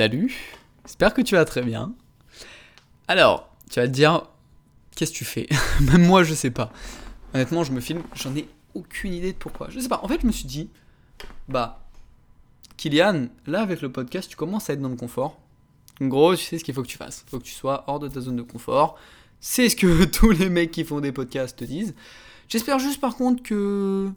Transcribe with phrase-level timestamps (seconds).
[0.00, 0.34] Salut,
[0.86, 1.92] j'espère que tu vas très bien.
[3.06, 4.22] Alors, tu vas te dire,
[4.96, 5.46] qu'est-ce que tu fais?
[5.82, 6.72] Même moi, je sais pas.
[7.34, 9.68] Honnêtement, je me filme, j'en ai aucune idée de pourquoi.
[9.68, 10.70] Je sais pas, en fait, je me suis dit,
[11.50, 11.86] bah,
[12.78, 15.38] Kylian, là, avec le podcast, tu commences à être dans le confort.
[16.00, 17.22] En gros, tu sais ce qu'il faut que tu fasses.
[17.26, 18.96] Il faut que tu sois hors de ta zone de confort.
[19.38, 21.94] C'est ce que tous les mecs qui font des podcasts te disent.
[22.48, 24.10] J'espère juste par contre que.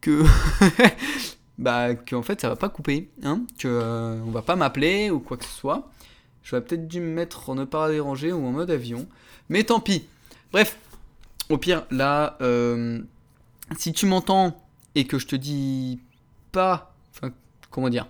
[0.00, 0.22] que.
[1.58, 5.20] bah, qu'en fait ça va pas couper, hein, que euh, on va pas m'appeler ou
[5.20, 5.90] quoi que ce soit.
[6.42, 9.06] J'aurais peut-être dû me mettre en ne pas déranger ou en mode avion,
[9.48, 10.06] mais tant pis.
[10.50, 10.76] Bref,
[11.48, 13.00] au pire, là, euh,
[13.78, 14.60] si tu m'entends
[14.94, 16.00] et que je te dis
[16.50, 17.32] pas, enfin,
[17.70, 18.06] comment dire,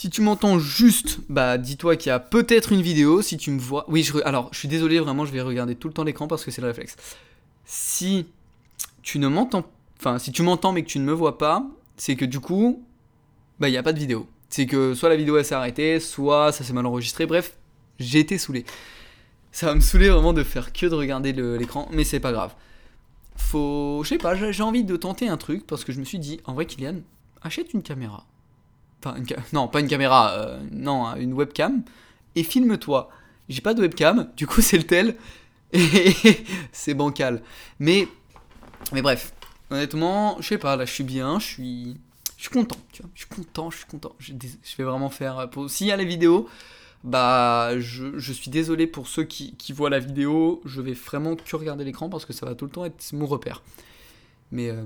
[0.00, 3.20] si tu m'entends juste, bah dis-toi qu'il y a peut-être une vidéo.
[3.20, 5.94] Si tu me vois, oui, alors je suis désolé, vraiment, je vais regarder tout le
[5.94, 6.96] temps l'écran parce que c'est le réflexe.
[7.66, 8.26] Si
[9.02, 9.64] tu ne m'entends,
[9.98, 11.66] enfin, si tu m'entends mais que tu ne me vois pas,
[12.00, 12.82] c'est que du coup,
[13.58, 14.26] bah, il n'y a pas de vidéo.
[14.48, 17.26] C'est que soit la vidéo s'est arrêtée, soit ça s'est mal enregistré.
[17.26, 17.58] Bref,
[17.98, 18.64] j'ai été saoulé.
[19.52, 22.54] Ça va me saouler vraiment de faire que de regarder l'écran, mais c'est pas grave.
[23.36, 24.00] Faut.
[24.02, 26.40] Je sais pas, j'ai envie de tenter un truc parce que je me suis dit,
[26.46, 27.00] en vrai, Kylian,
[27.42, 28.24] achète une caméra.
[29.04, 31.82] Enfin, une non, pas une caméra, euh, non, hein, une webcam
[32.34, 33.10] et filme-toi.
[33.50, 35.16] J'ai pas de webcam, du coup, c'est le tel
[35.74, 36.14] et
[36.72, 37.42] c'est bancal.
[37.78, 38.08] Mais.
[38.92, 39.34] Mais bref,
[39.70, 41.96] Honnêtement, je sais pas, là je suis bien, je suis,
[42.36, 44.14] je suis content, tu vois, je suis content, je suis content.
[44.18, 44.32] Je,
[44.78, 46.48] vais vraiment faire, pour, s'il y a la vidéo,
[47.04, 51.36] bah je, je, suis désolé pour ceux qui, qui, voient la vidéo, je vais vraiment
[51.36, 53.62] que regarder l'écran parce que ça va tout le temps être mon repère.
[54.50, 54.84] Mais euh,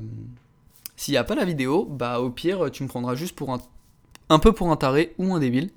[0.96, 3.60] s'il n'y a pas la vidéo, bah au pire tu me prendras juste pour un,
[4.28, 5.70] un peu pour un taré ou un débile,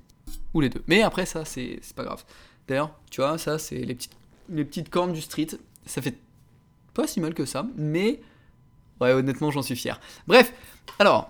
[0.52, 0.82] ou les deux.
[0.86, 2.24] Mais après ça c'est pas grave.
[2.68, 4.16] D'ailleurs, tu vois, ça c'est les petites,
[4.50, 5.48] les petites cornes du street,
[5.86, 6.18] ça fait
[6.94, 8.20] pas si mal que ça, mais
[9.00, 10.00] Ouais, honnêtement, j'en suis fier.
[10.26, 10.52] Bref,
[10.98, 11.28] alors,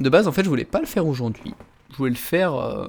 [0.00, 1.54] de base, en fait, je voulais pas le faire aujourd'hui.
[1.90, 2.54] Je voulais le faire.
[2.54, 2.88] Euh,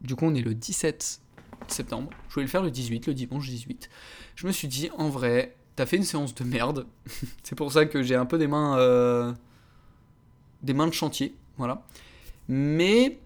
[0.00, 1.20] du coup, on est le 17
[1.68, 2.10] septembre.
[2.28, 3.88] Je voulais le faire le 18, le dimanche 18.
[4.34, 6.86] Je me suis dit, en vrai, t'as fait une séance de merde.
[7.42, 8.78] C'est pour ça que j'ai un peu des mains.
[8.78, 9.32] Euh,
[10.62, 11.34] des mains de chantier.
[11.56, 11.82] Voilà.
[12.48, 13.18] Mais.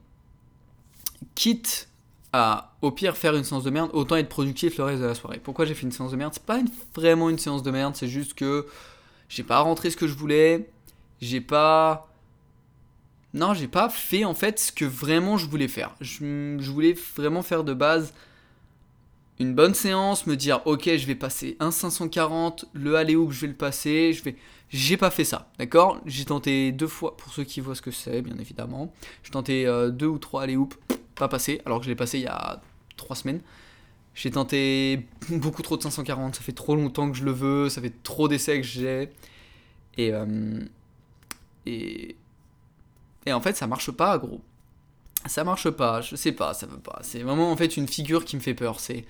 [1.34, 1.91] Quitte
[2.33, 5.15] à, au pire, faire une séance de merde, autant être productif le reste de la
[5.15, 5.41] soirée.
[5.43, 6.33] Pourquoi j'ai fait une séance de merde?
[6.33, 6.61] C'est pas
[6.95, 8.66] vraiment une séance de merde, c'est juste que
[9.31, 10.69] j'ai pas rentré ce que je voulais,
[11.23, 12.13] j'ai pas.
[13.33, 15.95] Non, j'ai pas fait en fait ce que vraiment je voulais faire.
[16.01, 18.13] Je, voulais vraiment faire de base
[19.39, 23.43] une bonne séance, me dire ok, je vais passer un 540, le aller où je
[23.43, 24.37] vais le passer, je vais.
[24.69, 26.01] J'ai pas fait ça, d'accord?
[26.07, 28.93] J'ai tenté deux fois, pour ceux qui voient ce que c'est, bien évidemment.
[29.23, 30.75] J'ai tenté euh, deux ou trois aller hoop,
[31.15, 32.61] pas passé, alors que je l'ai passé il y a
[32.97, 33.41] trois semaines.
[34.15, 37.81] J'ai tenté beaucoup trop de 540, ça fait trop longtemps que je le veux, ça
[37.81, 39.10] fait trop d'essais que j'ai.
[39.97, 40.60] Et, euh,
[41.66, 42.16] et,
[43.26, 44.41] et en fait, ça marche pas, gros.
[45.26, 47.00] Ça marche pas, je sais pas, ça veut pas.
[47.03, 48.81] C'est vraiment en fait une figure qui me fait peur.
[48.81, 49.04] C'est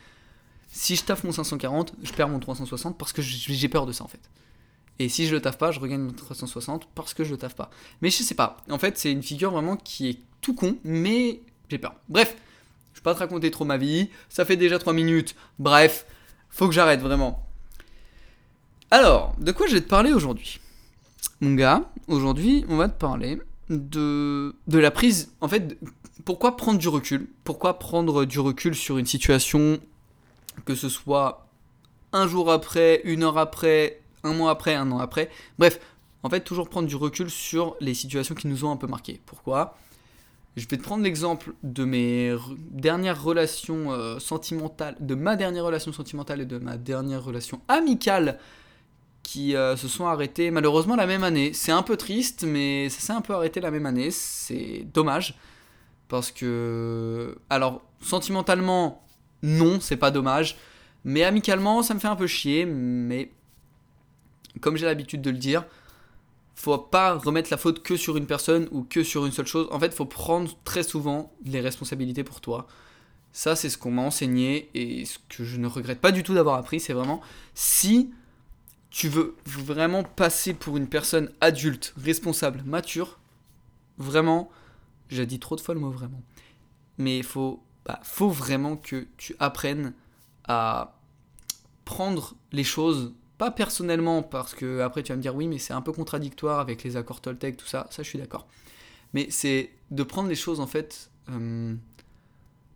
[0.72, 4.04] si je taffe mon 540, je perds mon 360 parce que j'ai peur de ça
[4.04, 4.30] en fait.
[4.98, 7.54] Et si je le taffe pas, je regagne mon 360 parce que je le taffe
[7.54, 7.70] pas.
[8.02, 8.58] Mais je sais pas.
[8.68, 11.94] En fait, c'est une figure vraiment qui est tout con, mais j'ai peur.
[12.08, 12.36] Bref,
[13.00, 14.10] vais pas te raconter trop ma vie.
[14.28, 15.34] Ça fait déjà 3 minutes.
[15.58, 16.06] Bref,
[16.50, 17.46] faut que j'arrête vraiment.
[18.90, 20.60] Alors, de quoi je vais te parler aujourd'hui?
[21.40, 25.32] Mon gars, aujourd'hui, on va te parler de, de la prise.
[25.40, 25.78] En fait,
[26.24, 29.78] pourquoi prendre du recul Pourquoi prendre du recul sur une situation,
[30.64, 31.46] que ce soit
[32.12, 35.80] un jour après, une heure après, un mois après, un an après Bref,
[36.22, 39.20] en fait, toujours prendre du recul sur les situations qui nous ont un peu marqué.
[39.24, 39.76] Pourquoi?
[40.56, 42.34] Je vais te prendre l'exemple de mes
[42.70, 48.38] dernières relations euh, sentimentales, de ma dernière relation sentimentale et de ma dernière relation amicale
[49.22, 51.52] qui euh, se sont arrêtées malheureusement la même année.
[51.52, 54.10] C'est un peu triste, mais ça s'est un peu arrêté la même année.
[54.10, 55.38] C'est dommage.
[56.08, 57.36] Parce que.
[57.48, 59.04] Alors, sentimentalement,
[59.42, 60.58] non, c'est pas dommage.
[61.04, 62.66] Mais amicalement, ça me fait un peu chier.
[62.66, 63.30] Mais.
[64.60, 65.64] Comme j'ai l'habitude de le dire,
[66.60, 69.66] faut pas remettre la faute que sur une personne ou que sur une seule chose.
[69.70, 72.66] En fait, faut prendre très souvent les responsabilités pour toi.
[73.32, 76.34] Ça, c'est ce qu'on m'a enseigné et ce que je ne regrette pas du tout
[76.34, 76.78] d'avoir appris.
[76.78, 77.22] C'est vraiment
[77.54, 78.10] si
[78.90, 83.18] tu veux vraiment passer pour une personne adulte, responsable, mature,
[83.96, 84.50] vraiment,
[85.08, 86.22] j'ai dit trop de fois le mot vraiment,
[86.98, 89.94] mais il faut, bah, faut vraiment que tu apprennes
[90.44, 90.98] à
[91.84, 95.72] prendre les choses pas personnellement, parce que après tu vas me dire oui, mais c'est
[95.72, 98.46] un peu contradictoire avec les accords Toltec, tout ça, ça je suis d'accord.
[99.14, 101.74] Mais c'est de prendre les choses en fait, euh,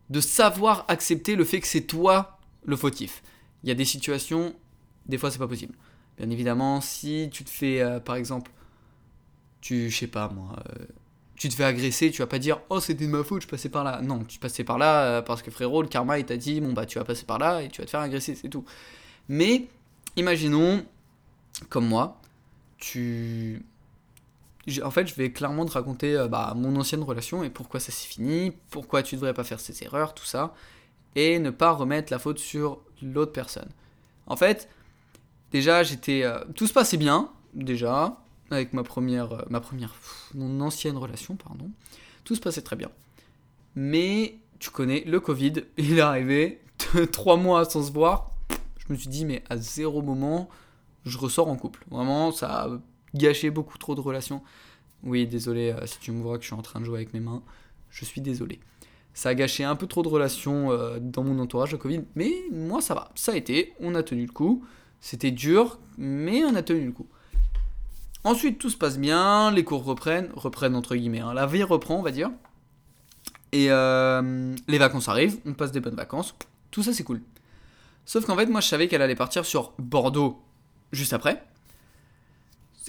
[0.08, 3.22] de savoir accepter le fait que c'est toi le fautif.
[3.62, 4.54] Il y a des situations,
[5.04, 5.74] des fois c'est pas possible.
[6.16, 8.50] Bien évidemment, si tu te fais, euh, par exemple,
[9.60, 10.86] tu, je sais pas moi, euh,
[11.36, 13.68] tu te fais agresser, tu vas pas dire oh c'était de ma faute, je passais
[13.68, 14.00] par là.
[14.00, 16.86] Non, tu passais par là parce que frérot, le karma il t'a dit bon bah
[16.86, 18.64] tu vas passer par là et tu vas te faire agresser, c'est tout.
[19.28, 19.68] Mais
[20.16, 20.84] imaginons,
[21.68, 22.20] comme moi,
[22.78, 23.64] tu.
[24.82, 27.92] En fait, je vais clairement te raconter euh, bah, mon ancienne relation et pourquoi ça
[27.92, 30.54] s'est fini, pourquoi tu devrais pas faire ces erreurs, tout ça,
[31.16, 33.68] et ne pas remettre la faute sur l'autre personne.
[34.26, 34.68] En fait,
[35.52, 36.22] déjà, j'étais.
[36.24, 38.18] Euh, tout se passait bien, déjà,
[38.50, 39.32] avec ma première.
[39.32, 39.94] Euh, ma première.
[40.34, 41.70] mon ancienne relation, pardon.
[42.24, 42.90] Tout se passait très bien.
[43.74, 46.62] Mais, tu connais, le Covid, il est arrivé,
[47.12, 48.30] trois mois sans se voir.
[48.86, 50.48] Je me suis dit, mais à zéro moment,
[51.04, 51.84] je ressors en couple.
[51.90, 52.68] Vraiment, ça a
[53.14, 54.42] gâché beaucoup trop de relations.
[55.02, 57.14] Oui, désolé euh, si tu me vois que je suis en train de jouer avec
[57.14, 57.42] mes mains.
[57.90, 58.60] Je suis désolé.
[59.14, 60.70] Ça a gâché un peu trop de relations
[61.00, 62.02] dans mon entourage, le Covid.
[62.16, 63.12] Mais moi, ça va.
[63.14, 63.72] Ça a été.
[63.78, 64.64] On a tenu le coup.
[65.00, 67.06] C'était dur, mais on a tenu le coup.
[68.24, 71.34] Ensuite, tout se passe bien, les cours reprennent, reprennent entre guillemets, hein.
[71.34, 72.30] la vie reprend, on va dire.
[73.52, 76.34] Et euh, les vacances arrivent, on passe des bonnes vacances,
[76.70, 77.20] tout ça c'est cool.
[78.06, 80.42] Sauf qu'en fait, moi je savais qu'elle allait partir sur Bordeaux
[80.92, 81.44] juste après.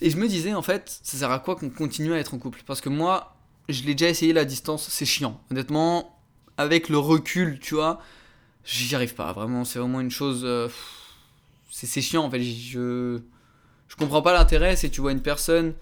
[0.01, 2.37] Et je me disais, en fait, ça sert à quoi qu'on continue à être en
[2.37, 2.63] couple?
[2.65, 3.37] Parce que moi,
[3.69, 5.41] je l'ai déjà essayé la distance, c'est chiant.
[5.51, 6.19] Honnêtement,
[6.57, 8.01] avec le recul, tu vois,
[8.65, 9.31] j'y arrive pas.
[9.31, 10.41] Vraiment, c'est vraiment une chose.
[10.43, 10.67] Euh,
[11.69, 12.41] c'est chiant en fait.
[12.41, 13.19] Je,
[13.87, 14.75] je comprends pas l'intérêt.
[14.75, 15.73] C'est tu vois une personne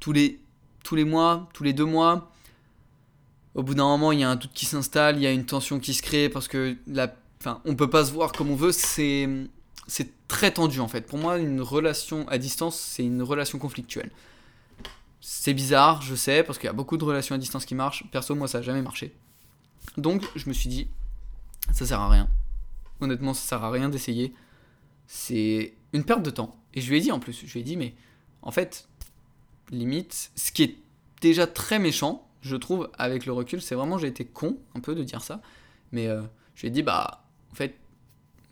[0.00, 0.40] tous les,
[0.82, 2.32] tous les mois, tous les deux mois.
[3.54, 5.46] Au bout d'un moment, il y a un doute qui s'installe, il y a une
[5.46, 8.56] tension qui se crée parce que la, enfin, on peut pas se voir comme on
[8.56, 8.72] veut.
[8.72, 9.28] C'est,
[9.86, 11.02] c'est très tendu en fait.
[11.02, 14.10] Pour moi, une relation à distance, c'est une relation conflictuelle.
[15.20, 18.04] C'est bizarre, je sais, parce qu'il y a beaucoup de relations à distance qui marchent.
[18.12, 19.14] Perso, moi, ça a jamais marché.
[19.96, 20.88] Donc, je me suis dit,
[21.72, 22.28] ça sert à rien.
[23.00, 24.34] Honnêtement, ça sert à rien d'essayer
[25.06, 26.56] c'est une perte de temps.
[26.74, 27.94] Et je lui ai dit en plus, je lui ai dit, mais
[28.42, 28.88] en fait,
[29.70, 30.76] limite, ce qui est
[31.20, 34.94] déjà très méchant, je trouve, avec le recul, c'est vraiment, j'ai été con un peu
[34.94, 35.40] de dire ça,
[35.92, 36.22] mais euh,
[36.54, 37.24] je lui ai dit, bah,
[37.56, 37.78] fait,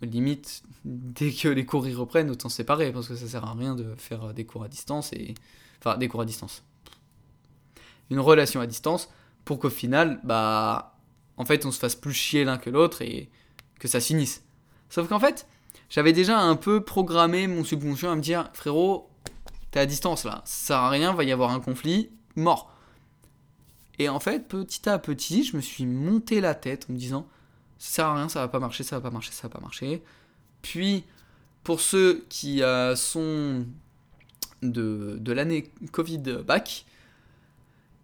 [0.01, 3.75] limite, dès que les cours y reprennent, autant séparer, parce que ça sert à rien
[3.75, 5.33] de faire des cours à distance, et...
[5.79, 6.63] enfin, des cours à distance.
[8.09, 9.09] Une relation à distance,
[9.45, 10.97] pour qu'au final, bah,
[11.37, 13.29] en fait, on se fasse plus chier l'un que l'autre, et
[13.79, 14.43] que ça finisse.
[14.89, 15.47] Sauf qu'en fait,
[15.89, 19.09] j'avais déjà un peu programmé mon subconscient à me dire frérot,
[19.71, 22.71] t'es à distance là, ça sert à rien, va y avoir un conflit, mort.
[23.97, 27.27] Et en fait, petit à petit, je me suis monté la tête en me disant
[27.77, 29.61] ça sert à rien, ça va pas marcher, ça va pas marcher, ça va pas
[29.61, 30.01] marcher.
[30.61, 31.03] Puis,
[31.63, 33.65] pour ceux qui euh, sont
[34.61, 36.85] de, de l'année Covid back,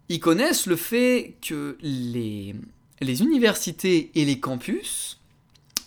[0.08, 2.54] ils connaissent le fait que les,
[3.00, 5.20] les universités et les campus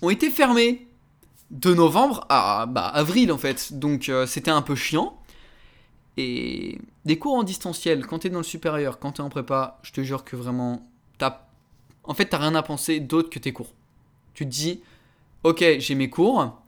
[0.02, 0.88] ont été fermés
[1.52, 3.74] de novembre à bah, avril en fait.
[3.74, 5.20] Donc euh, c'était un peu chiant.
[6.18, 9.92] Et des cours en distanciel, quand t'es dans le supérieur, quand t'es en prépa, je
[9.92, 11.45] te jure que vraiment, t'as...
[12.08, 13.74] En fait, t'as rien à penser d'autre que tes cours.
[14.34, 14.82] Tu te dis,
[15.44, 16.62] ok, j'ai mes cours,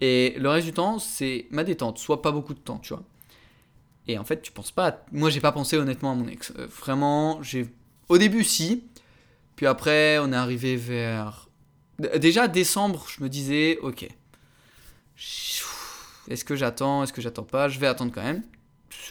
[0.00, 3.02] et le reste du temps, c'est ma détente, soit pas beaucoup de temps, tu vois.
[4.06, 5.04] Et en fait, tu penses pas.
[5.12, 6.52] Moi, j'ai pas pensé honnêtement à mon ex.
[6.58, 7.66] Euh, vraiment, j'ai.
[8.08, 8.84] Au début, si.
[9.56, 11.48] Puis après, on est arrivé vers.
[12.16, 14.08] Déjà, décembre, je me disais, ok,
[15.16, 18.42] est-ce que j'attends Est-ce que j'attends pas Je vais attendre quand même.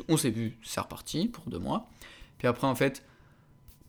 [0.10, 1.88] On s'est vu, c'est reparti pour deux mois.
[2.38, 3.04] Puis après, en fait,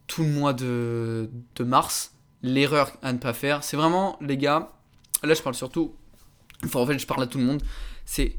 [0.07, 1.29] tout le mois de,
[1.61, 2.13] mars,
[2.43, 4.73] l'erreur à ne pas faire, c'est vraiment, les gars,
[5.23, 5.95] là je parle surtout,
[6.65, 7.63] enfin en fait je parle à tout le monde,
[8.05, 8.37] c'est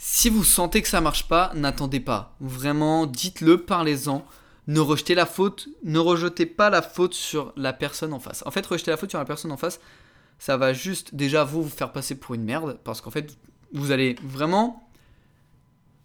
[0.00, 2.36] si vous sentez que ça marche pas, n'attendez pas.
[2.38, 4.24] Vraiment, dites-le, parlez-en.
[4.68, 8.44] Ne rejetez la faute, ne rejetez pas la faute sur la personne en face.
[8.46, 9.80] En fait, rejeter la faute sur la personne en face,
[10.38, 13.36] ça va juste déjà vous, vous faire passer pour une merde, parce qu'en fait,
[13.72, 14.87] vous allez vraiment...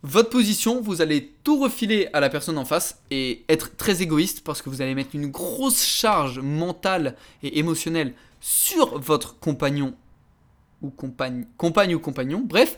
[0.03, 4.43] Votre position, vous allez tout refiler à la personne en face et être très égoïste
[4.43, 9.95] parce que vous allez mettre une grosse charge mentale et émotionnelle sur votre compagnon
[10.81, 12.75] ou compagne, compagne ou compagnon, bref.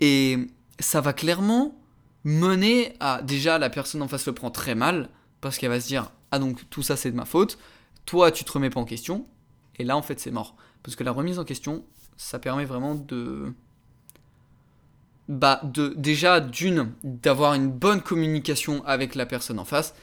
[0.00, 0.38] Et
[0.78, 1.78] ça va clairement
[2.24, 5.10] mener à déjà la personne en face le prend très mal
[5.42, 7.58] parce qu'elle va se dire ah donc tout ça c'est de ma faute,
[8.04, 9.26] toi tu te remets pas en question
[9.78, 10.56] et là en fait c'est mort.
[10.82, 11.84] Parce que la remise en question,
[12.16, 13.52] ça permet vraiment de.
[15.28, 19.94] Bah, de, déjà, d'une, d'avoir une bonne communication avec la personne en face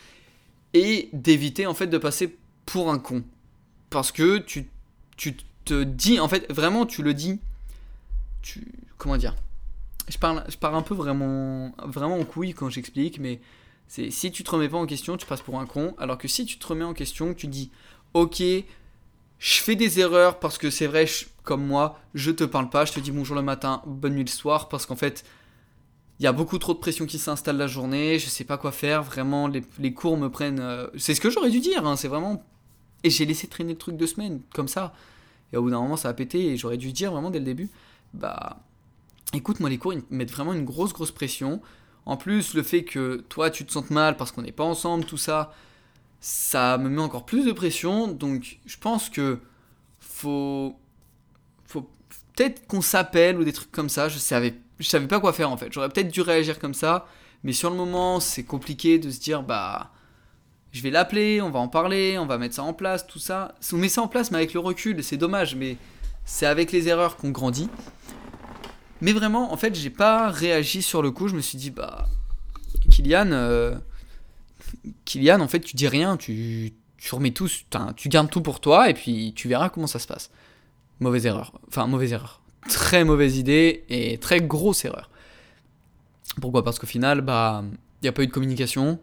[0.74, 3.24] et d'éviter en fait de passer pour un con.
[3.90, 4.68] Parce que tu,
[5.16, 7.40] tu te dis, en fait, vraiment, tu le dis.
[8.42, 8.68] Tu.
[8.98, 9.36] Comment dire
[10.10, 13.40] je parle, je parle un peu vraiment, vraiment en couille quand j'explique, mais
[13.88, 15.96] c'est si tu te remets pas en question, tu passes pour un con.
[15.98, 17.72] Alors que si tu te remets en question, tu dis,
[18.14, 18.42] ok,
[19.44, 21.06] je fais des erreurs parce que c'est vrai,
[21.44, 24.30] comme moi, je te parle pas, je te dis bonjour le matin, bonne nuit le
[24.30, 25.26] soir, parce qu'en fait,
[26.20, 28.72] il y a beaucoup trop de pression qui s'installe la journée, je sais pas quoi
[28.72, 30.62] faire, vraiment, les, cours me prennent.
[30.62, 32.42] euh, c'est ce que j'aurais dû dire, hein, c'est vraiment.
[33.04, 34.94] Et j'ai laissé traîner le truc deux semaines, comme ça.
[35.52, 37.46] Et au bout d'un moment, ça a pété, et j'aurais dû dire vraiment dès le
[37.46, 37.70] début,
[38.14, 38.62] bah.
[39.34, 41.62] Écoute, moi, les cours, ils me mettent vraiment une grosse, grosse pression.
[42.06, 45.04] En plus, le fait que toi, tu te sentes mal parce qu'on n'est pas ensemble,
[45.04, 45.54] tout ça,
[46.26, 48.08] ça me met encore plus de pression.
[48.08, 49.40] Donc, je pense que
[50.00, 50.80] faut.
[52.36, 54.10] Peut-être qu'on s'appelle ou des trucs comme ça.
[54.10, 55.72] Je savais, je savais pas quoi faire en fait.
[55.72, 57.08] J'aurais peut-être dû réagir comme ça.
[57.44, 59.92] Mais sur le moment, c'est compliqué de se dire, bah.
[60.72, 63.54] Je vais l'appeler, on va en parler, on va mettre ça en place, tout ça.
[63.74, 65.78] On met ça en place, mais avec le recul, c'est dommage, mais
[66.26, 67.70] c'est avec les erreurs qu'on grandit.
[69.02, 71.28] Mais vraiment, en fait, j'ai pas réagi sur le coup.
[71.28, 72.08] Je me suis dit, bah,
[72.90, 73.76] Kylian, euh,
[75.06, 77.50] Kylian, en fait, tu dis rien, tu, tu remets tout,
[77.96, 80.32] tu gardes tout pour toi, et puis tu verras comment ça se passe.
[81.00, 81.60] Mauvaise erreur.
[81.68, 82.42] Enfin, mauvaise erreur.
[82.70, 85.10] Très mauvaise idée et très grosse erreur.
[86.40, 86.64] Pourquoi?
[86.64, 87.64] Parce qu'au final, bah,
[88.02, 89.00] il n'y a pas eu de communication.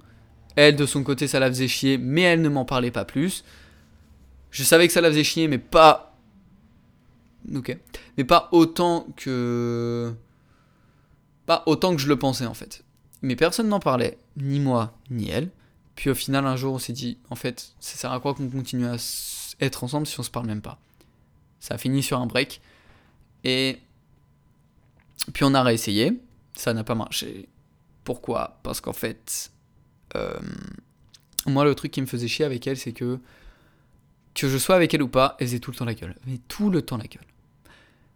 [0.56, 3.44] Elle, de son côté, ça la faisait chier, mais elle ne m'en parlait pas plus.
[4.50, 6.16] Je savais que ça la faisait chier, mais pas.
[7.54, 7.76] Ok.
[8.16, 10.12] Mais pas autant que.
[11.46, 12.84] Pas autant que je le pensais, en fait.
[13.22, 15.50] Mais personne n'en parlait, ni moi, ni elle.
[16.00, 18.48] Puis au final, un jour, on s'est dit, en fait, ça sert à quoi qu'on
[18.48, 18.96] continue à
[19.60, 20.78] être ensemble si on se parle même pas?
[21.60, 22.62] Ça a fini sur un break.
[23.44, 23.76] Et.
[25.34, 26.18] Puis on a réessayé.
[26.56, 27.50] Ça n'a pas marché.
[28.02, 28.58] Pourquoi?
[28.62, 29.50] Parce qu'en fait.
[30.16, 30.40] euh,
[31.44, 33.18] moi, le truc qui me faisait chier avec elle, c'est que.
[34.32, 36.16] Que je sois avec elle ou pas, elle faisait tout le temps la gueule.
[36.26, 37.26] Mais tout le temps la gueule.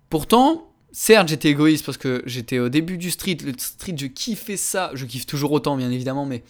[0.09, 3.37] Pourtant, certes, j'étais égoïste parce que j'étais au début du street.
[3.45, 4.91] Le street, je kiffais ça.
[4.95, 6.45] Je kiffe toujours autant, bien évidemment, mais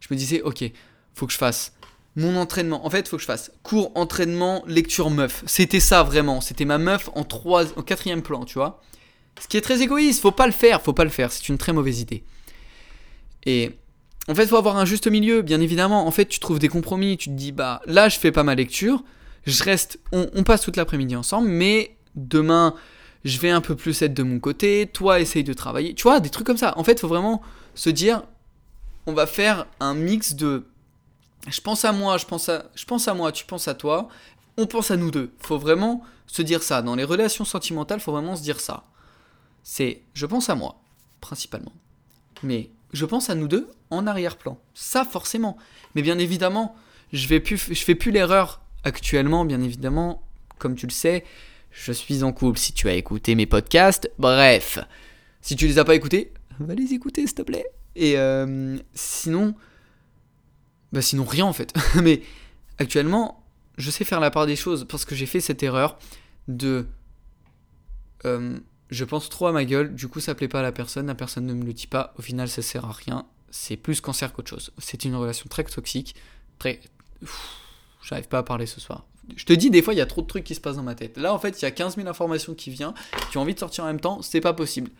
[0.00, 0.64] je me disais, ok,
[1.14, 1.72] faut que je fasse
[2.16, 2.84] mon entraînement.
[2.86, 5.44] En fait, faut que je fasse cours, entraînement, lecture meuf.
[5.46, 6.40] C'était ça vraiment.
[6.40, 8.80] C'était ma meuf en, trois, en quatrième plan, tu vois.
[9.40, 11.30] Ce qui est très égoïste, faut pas le faire, faut pas le faire.
[11.30, 12.24] C'est une très mauvaise idée.
[13.44, 13.72] Et
[14.28, 16.06] en fait, faut avoir un juste milieu, bien évidemment.
[16.06, 17.18] En fait, tu trouves des compromis.
[17.18, 19.04] Tu te dis, bah là, je fais pas ma lecture.
[19.44, 22.74] Je reste, on, on passe toute l'après-midi ensemble, mais demain,
[23.24, 24.88] je vais un peu plus être de mon côté.
[24.92, 25.94] Toi, essaye de travailler.
[25.94, 26.72] Tu vois, des trucs comme ça.
[26.78, 27.42] En fait, faut vraiment
[27.74, 28.22] se dire,
[29.06, 30.66] on va faire un mix de
[31.48, 34.08] je pense à moi, je pense à, je pense à moi, tu penses à toi,
[34.56, 35.32] on pense à nous deux.
[35.38, 36.82] Faut vraiment se dire ça.
[36.82, 38.84] Dans les relations sentimentales, faut vraiment se dire ça.
[39.62, 40.80] C'est je pense à moi,
[41.20, 41.72] principalement.
[42.42, 44.58] Mais je pense à nous deux en arrière-plan.
[44.74, 45.56] Ça, forcément.
[45.94, 46.74] Mais bien évidemment,
[47.12, 50.22] je vais plus, je fais plus l'erreur actuellement, bien évidemment.
[50.58, 51.24] Comme tu le sais,
[51.70, 52.58] je suis en couple.
[52.58, 54.78] Si tu as écouté mes podcasts, bref.
[55.42, 57.66] Si tu les as pas écoutés, va les écouter, s'il te plaît.
[57.96, 59.54] Et euh, sinon,
[60.92, 61.74] bah sinon rien en fait.
[62.02, 62.22] Mais
[62.78, 63.42] actuellement,
[63.78, 65.98] je sais faire la part des choses parce que j'ai fait cette erreur
[66.46, 66.86] de
[68.24, 68.58] euh,
[68.90, 71.14] je pense trop à ma gueule, du coup ça plaît pas à la personne, la
[71.14, 74.32] personne ne me le dit pas, au final ça sert à rien, c'est plus cancer
[74.32, 74.72] qu'autre chose.
[74.78, 76.14] C'est une relation très toxique,
[76.58, 76.80] très...
[78.02, 79.04] J'arrive pas à parler ce soir.
[79.34, 80.84] Je te dis, des fois, il y a trop de trucs qui se passent dans
[80.84, 81.16] ma tête.
[81.16, 82.94] Là, en fait, il y a 15 000 informations qui viennent,
[83.30, 84.92] qui ont envie de sortir en même temps, c'est pas possible.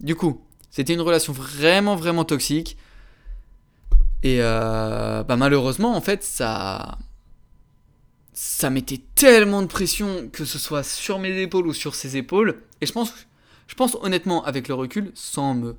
[0.00, 0.42] Du coup,
[0.74, 2.76] c'était une relation vraiment, vraiment toxique.
[4.24, 6.98] Et euh, bah malheureusement, en fait, ça.
[8.32, 12.60] Ça mettait tellement de pression, que ce soit sur mes épaules ou sur ses épaules.
[12.80, 13.14] Et je pense,
[13.68, 15.76] je pense honnêtement, avec le recul, sans me.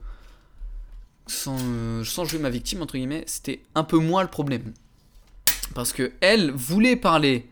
[1.28, 4.74] Sans, euh, jouer ma victime, entre guillemets, c'était un peu moi le problème.
[5.74, 7.50] Parce que elle voulait parler,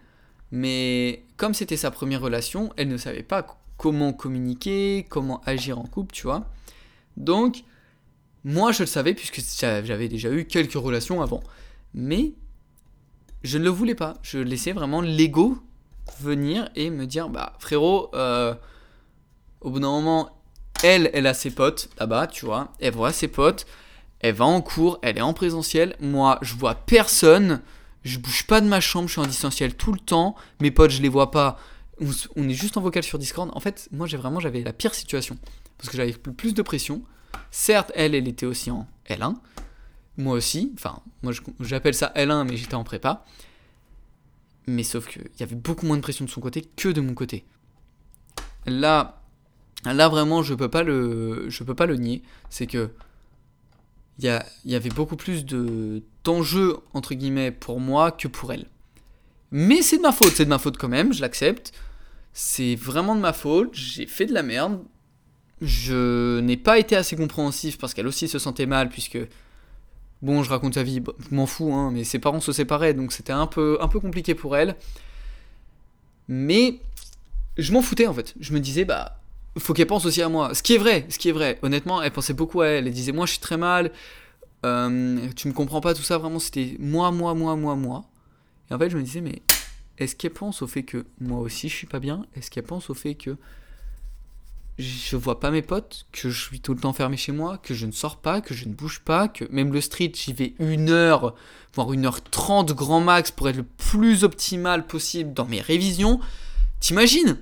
[0.51, 5.83] mais comme c'était sa première relation, elle ne savait pas comment communiquer, comment agir en
[5.83, 6.47] couple, tu vois.
[7.17, 7.63] Donc,
[8.43, 11.41] moi je le savais puisque j'avais déjà eu quelques relations avant.
[11.93, 12.33] Mais
[13.43, 14.15] je ne le voulais pas.
[14.21, 15.57] Je laissais vraiment l'ego
[16.19, 18.53] venir et me dire bah frérot, euh,
[19.61, 20.29] au bout d'un moment,
[20.83, 22.73] elle, elle a ses potes là-bas, tu vois.
[22.79, 23.65] Elle voit ses potes,
[24.19, 25.95] elle va en cours, elle est en présentiel.
[25.99, 27.61] Moi, je vois personne.
[28.03, 30.35] Je bouge pas de ma chambre, je suis en distanciel tout le temps.
[30.59, 31.57] Mes potes, je les vois pas.
[32.35, 33.49] On, est juste en vocal sur Discord.
[33.53, 35.37] En fait, moi, j'ai vraiment j'avais la pire situation
[35.77, 37.03] parce que j'avais plus de pression.
[37.51, 39.35] Certes, elle, elle était aussi en L1.
[40.17, 40.71] Moi aussi.
[40.75, 43.25] Enfin, moi, j'appelle ça L1, mais j'étais en prépa.
[44.67, 47.13] Mais sauf qu'il y avait beaucoup moins de pression de son côté que de mon
[47.13, 47.45] côté.
[48.65, 49.21] Là,
[49.85, 52.23] là vraiment, je peux pas le, je peux pas le nier.
[52.49, 52.91] C'est que
[54.19, 58.67] il y, y avait beaucoup plus de d'enjeux entre guillemets pour moi que pour elle.
[59.51, 61.73] Mais c'est de ma faute, c'est de ma faute quand même, je l'accepte.
[62.33, 64.83] C'est vraiment de ma faute, j'ai fait de la merde.
[65.63, 69.17] Je n'ai pas été assez compréhensif parce qu'elle aussi se sentait mal puisque
[70.21, 73.11] bon, je raconte sa vie, bah, m'en fous hein, mais ses parents se séparaient donc
[73.11, 74.75] c'était un peu un peu compliqué pour elle.
[76.27, 76.79] Mais
[77.57, 78.35] je m'en foutais en fait.
[78.39, 79.19] Je me disais bah
[79.59, 80.53] faut qu'elle pense aussi à moi.
[80.53, 81.59] Ce qui est vrai, ce qui est vrai.
[81.61, 82.87] Honnêtement, elle pensait beaucoup à elle.
[82.87, 83.91] Elle disait, moi, je suis très mal.
[84.65, 86.17] Euh, tu me comprends pas, tout ça.
[86.17, 88.05] Vraiment, c'était moi, moi, moi, moi, moi.
[88.69, 89.41] Et en fait, je me disais, mais
[89.97, 92.25] est-ce qu'elle pense au fait que moi aussi, je suis pas bien?
[92.35, 93.37] Est-ce qu'elle pense au fait que
[94.79, 97.73] je vois pas mes potes, que je suis tout le temps fermé chez moi, que
[97.73, 100.55] je ne sors pas, que je ne bouge pas, que même le street, j'y vais
[100.59, 101.35] une heure,
[101.75, 106.19] voire une heure trente grand max pour être le plus optimal possible dans mes révisions.
[106.79, 107.37] T'imagines?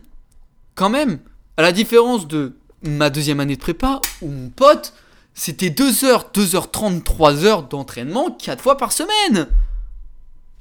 [0.76, 1.20] Quand même,
[1.58, 4.94] à la différence de ma deuxième année de prépa, où mon pote,
[5.34, 9.48] c'était 2 heures, 2 heures 30, 3 heures d'entraînement 4 fois par semaine.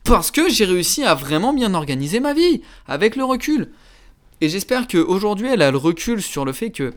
[0.05, 3.73] Parce que j'ai réussi à vraiment bien organiser ma vie, avec le recul.
[4.41, 6.95] Et j'espère qu'aujourd'hui, elle a le recul sur le fait que,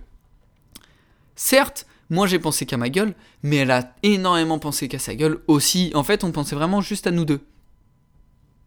[1.35, 5.41] certes, moi j'ai pensé qu'à ma gueule, mais elle a énormément pensé qu'à sa gueule
[5.47, 5.91] aussi.
[5.93, 7.41] En fait, on pensait vraiment juste à nous deux.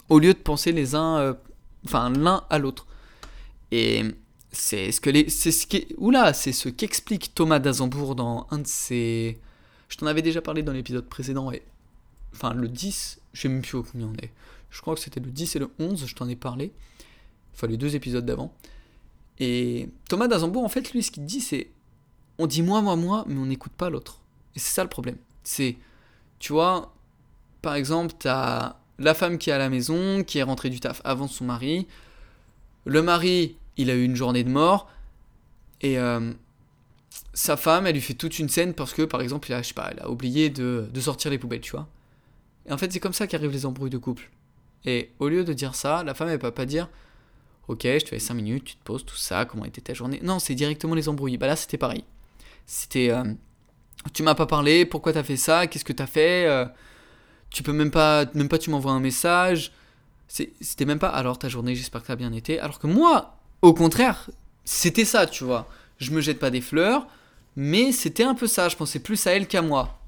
[0.09, 1.35] Au lieu de penser les uns, euh,
[1.85, 2.87] enfin l'un à l'autre.
[3.73, 4.05] Et
[4.53, 8.67] c'est ce que c'est ce qui, oula, c'est ce qu'explique Thomas d'Azembourg dans un de
[8.67, 9.39] ses,
[9.89, 11.63] je t'en avais déjà parlé dans l'épisode précédent et,
[12.35, 14.31] enfin le 10, je sais même plus combien on est.
[14.71, 16.73] Je crois que c'était le 10 et le 11, je t'en ai parlé
[17.57, 18.55] enfin les deux épisodes d'avant.
[19.39, 21.71] Et Thomas d'Azambourg, en fait, lui, ce qu'il dit, c'est
[22.39, 24.21] on dit moi, moi, moi, mais on n'écoute pas l'autre.
[24.55, 25.17] Et c'est ça le problème.
[25.43, 25.77] C'est,
[26.39, 26.95] tu vois,
[27.63, 31.01] par exemple, t'as la femme qui est à la maison, qui est rentrée du taf
[31.05, 31.87] avant son mari.
[32.85, 34.91] Le mari, il a eu une journée de mort.
[35.83, 36.33] Et euh,
[37.35, 39.69] sa femme, elle lui fait toute une scène parce que, par exemple, il a, je
[39.69, 41.89] sais pas, elle a oublié de, de sortir les poubelles, tu vois.
[42.67, 44.31] Et en fait, c'est comme ça qu'arrivent les embrouilles de couple.
[44.85, 46.89] Et au lieu de dire ça, la femme, elle peut pas dire
[47.69, 50.21] Ok, je te fais 5 minutes, tu te poses, tout ça, comment était ta journée?
[50.23, 51.37] Non, c'est directement les embrouilles.
[51.37, 52.05] Bah là, c'était pareil.
[52.67, 53.11] C'était.
[53.11, 53.25] Euh,
[54.13, 55.67] tu m'as pas parlé, pourquoi t'as fait ça?
[55.67, 56.47] Qu'est-ce que t'as fait?
[56.47, 56.67] Euh,
[57.51, 58.27] Tu peux même pas.
[58.35, 59.73] Même pas, tu m'envoies un message.
[60.29, 61.09] C'était même pas.
[61.09, 62.59] Alors, ta journée, j'espère que t'as bien été.
[62.61, 64.31] Alors que moi, au contraire,
[64.65, 65.69] c'était ça, tu vois.
[65.99, 67.07] Je me jette pas des fleurs,
[67.57, 68.69] mais c'était un peu ça.
[68.69, 69.99] Je pensais plus à elle qu'à moi.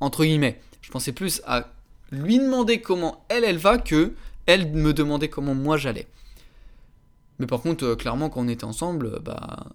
[0.00, 0.60] Entre guillemets.
[0.80, 1.68] Je pensais plus à
[2.12, 4.14] lui demander comment elle, elle va que
[4.46, 6.06] elle me demandait comment moi j'allais.
[7.38, 9.68] Mais par contre, euh, clairement, quand on était ensemble, euh, bah,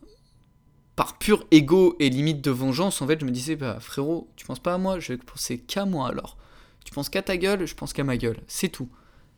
[0.96, 4.46] par pur ego et limite de vengeance, en fait, je me disais, bah, frérot, tu
[4.46, 6.38] penses pas à moi, je vais penser qu'à moi alors.
[6.84, 8.42] Tu penses qu'à ta gueule, je pense qu'à ma gueule.
[8.48, 8.90] C'est tout.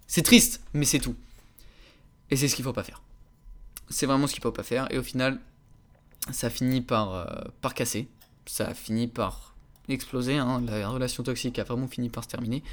[0.08, 1.16] C'est triste, mais c'est tout.
[2.32, 3.02] Et c'est ce qu'il faut pas faire.
[3.90, 4.92] C'est vraiment ce qu'il faut pas faire.
[4.92, 5.40] Et au final,
[6.32, 7.26] ça finit par, euh,
[7.62, 8.08] par casser.
[8.48, 9.56] Ça a fini par
[9.90, 10.38] exploser.
[10.38, 10.64] Hein.
[10.68, 12.64] La relation toxique a vraiment fini par se terminer.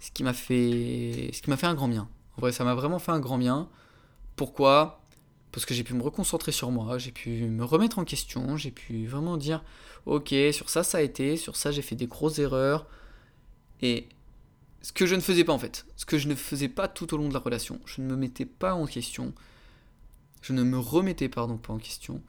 [0.00, 2.08] Ce qui m'a fait, ce qui m'a fait un grand bien.
[2.38, 3.68] En vrai, ça m'a vraiment fait un grand bien.
[4.40, 5.02] Pourquoi
[5.52, 8.70] Parce que j'ai pu me reconcentrer sur moi, j'ai pu me remettre en question, j'ai
[8.70, 9.62] pu vraiment dire
[10.06, 12.86] ok, sur ça ça a été, sur ça j'ai fait des grosses erreurs.
[13.82, 14.08] Et
[14.80, 17.12] ce que je ne faisais pas en fait, ce que je ne faisais pas tout
[17.12, 19.34] au long de la relation, je ne me mettais pas en question,
[20.40, 22.22] je ne me remettais pardon pas en question.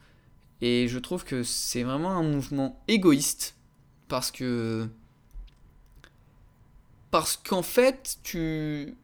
[0.60, 3.56] Et je trouve que c'est vraiment un mouvement égoïste
[4.08, 4.86] parce que
[7.10, 8.98] parce qu'en fait tu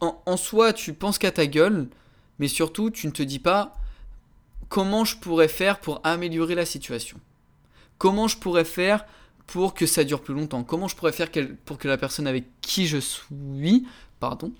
[0.00, 1.90] en, en soi tu penses qu'à ta gueule
[2.38, 3.76] mais surtout tu ne te dis pas
[4.68, 7.18] comment je pourrais faire pour améliorer la situation?
[7.98, 9.04] Comment je pourrais faire
[9.46, 10.64] pour que ça dure plus longtemps?
[10.64, 11.28] Comment je pourrais faire
[11.64, 13.86] pour que la personne avec qui je suis,
[14.20, 14.52] pardon,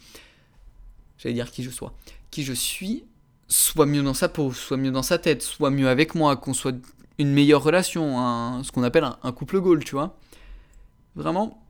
[1.19, 1.95] j'allais dire qui je sois,
[2.31, 3.05] qui je suis,
[3.49, 6.55] soit mieux dans sa peau, soit mieux dans sa tête, soit mieux avec moi, qu'on
[6.55, 6.75] soit
[7.19, 10.17] une meilleure relation, ce qu'on appelle un, un couple goal, tu vois?
[11.17, 11.63] Vraiment,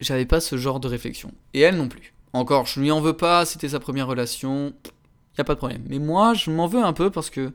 [0.00, 1.32] j'avais pas ce genre de réflexion.
[1.54, 2.14] Et elle non plus.
[2.32, 4.74] Encore, je lui en veux pas, c'était sa première relation,
[5.40, 5.82] a pas de problème.
[5.88, 7.52] Mais moi, je m'en veux un peu parce que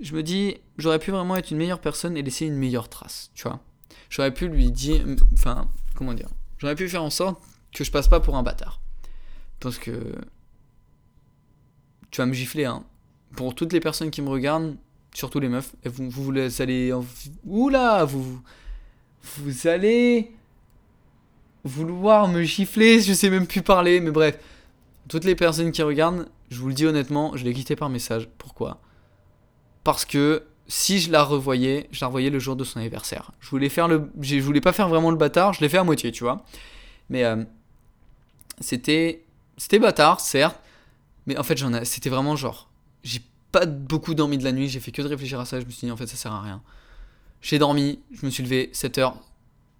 [0.00, 3.30] je me dis, j'aurais pu vraiment être une meilleure personne et laisser une meilleure trace,
[3.34, 3.60] tu vois.
[4.08, 7.40] J'aurais pu lui dire, enfin, comment dire, j'aurais pu faire en sorte
[7.72, 8.80] que je passe pas pour un bâtard.
[9.60, 10.14] Parce que
[12.10, 12.84] tu vas me gifler, hein.
[13.36, 14.76] Pour toutes les personnes qui me regardent,
[15.14, 16.92] surtout les meufs, vous, vous, allez,
[17.44, 18.40] oula, vous,
[19.22, 20.32] vous allez
[21.62, 24.38] vouloir me gifler, je sais même plus parler, mais bref,
[25.08, 28.28] toutes les personnes qui regardent, je vous le dis honnêtement, je l'ai quitté par message.
[28.36, 28.80] Pourquoi?
[29.84, 33.32] Parce que si je la revoyais, je la revoyais le jour de son anniversaire.
[33.40, 35.84] Je voulais faire le, je voulais pas faire vraiment le bâtard, je l'ai fait à
[35.84, 36.44] moitié, tu vois.
[37.08, 37.44] Mais euh,
[38.60, 39.24] c'était,
[39.56, 40.60] c'était bâtard, certes,
[41.26, 42.68] mais en fait j'en ai, c'était vraiment genre,
[43.02, 43.20] j'ai
[43.52, 45.70] pas beaucoup dormi de la nuit, j'ai fait que de réfléchir à ça, je me
[45.70, 46.62] suis dit en fait ça sert à rien.
[47.42, 49.14] J'ai dormi, je me suis levé 7h,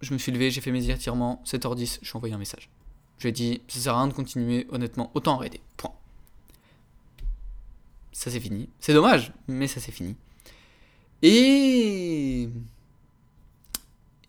[0.01, 2.69] je me suis levé, j'ai fait mes étirements, 7h10, je envoyé un message.
[3.17, 5.61] Je lui ai dit, ça sert à rien de continuer, honnêtement, autant arrêter.
[5.77, 5.93] Point
[8.11, 8.69] ça c'est fini.
[8.79, 10.15] C'est dommage, mais ça c'est fini.
[11.21, 12.49] Et.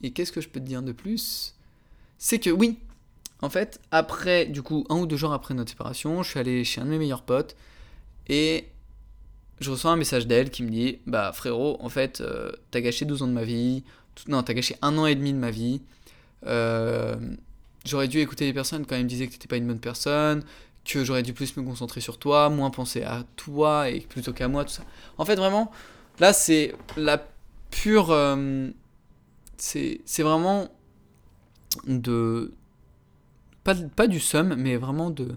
[0.02, 1.54] Et qu'est-ce que je peux te dire de plus?
[2.18, 2.78] C'est que oui,
[3.40, 6.64] en fait, après, du coup, un ou deux jours après notre séparation, je suis allé
[6.64, 7.56] chez un de mes meilleurs potes
[8.28, 8.68] et
[9.60, 13.04] je reçois un message d'elle qui me dit Bah frérot, en fait, euh, t'as gâché
[13.04, 13.84] 12 ans de ma vie.
[14.28, 15.82] non, t'as gâché un an et demi de ma vie.
[16.46, 17.16] Euh,
[17.84, 20.44] j'aurais dû écouter les personnes quand elles me disaient que t'étais pas une bonne personne.
[20.84, 24.48] Que j'aurais dû plus me concentrer sur toi, moins penser à toi et plutôt qu'à
[24.48, 24.82] moi, tout ça.
[25.16, 25.70] En fait, vraiment,
[26.18, 27.24] là, c'est la
[27.70, 28.10] pure.
[28.10, 28.70] Euh,
[29.56, 30.68] c'est vraiment
[31.86, 32.52] de.
[33.64, 35.36] Pas, du seum, mais vraiment de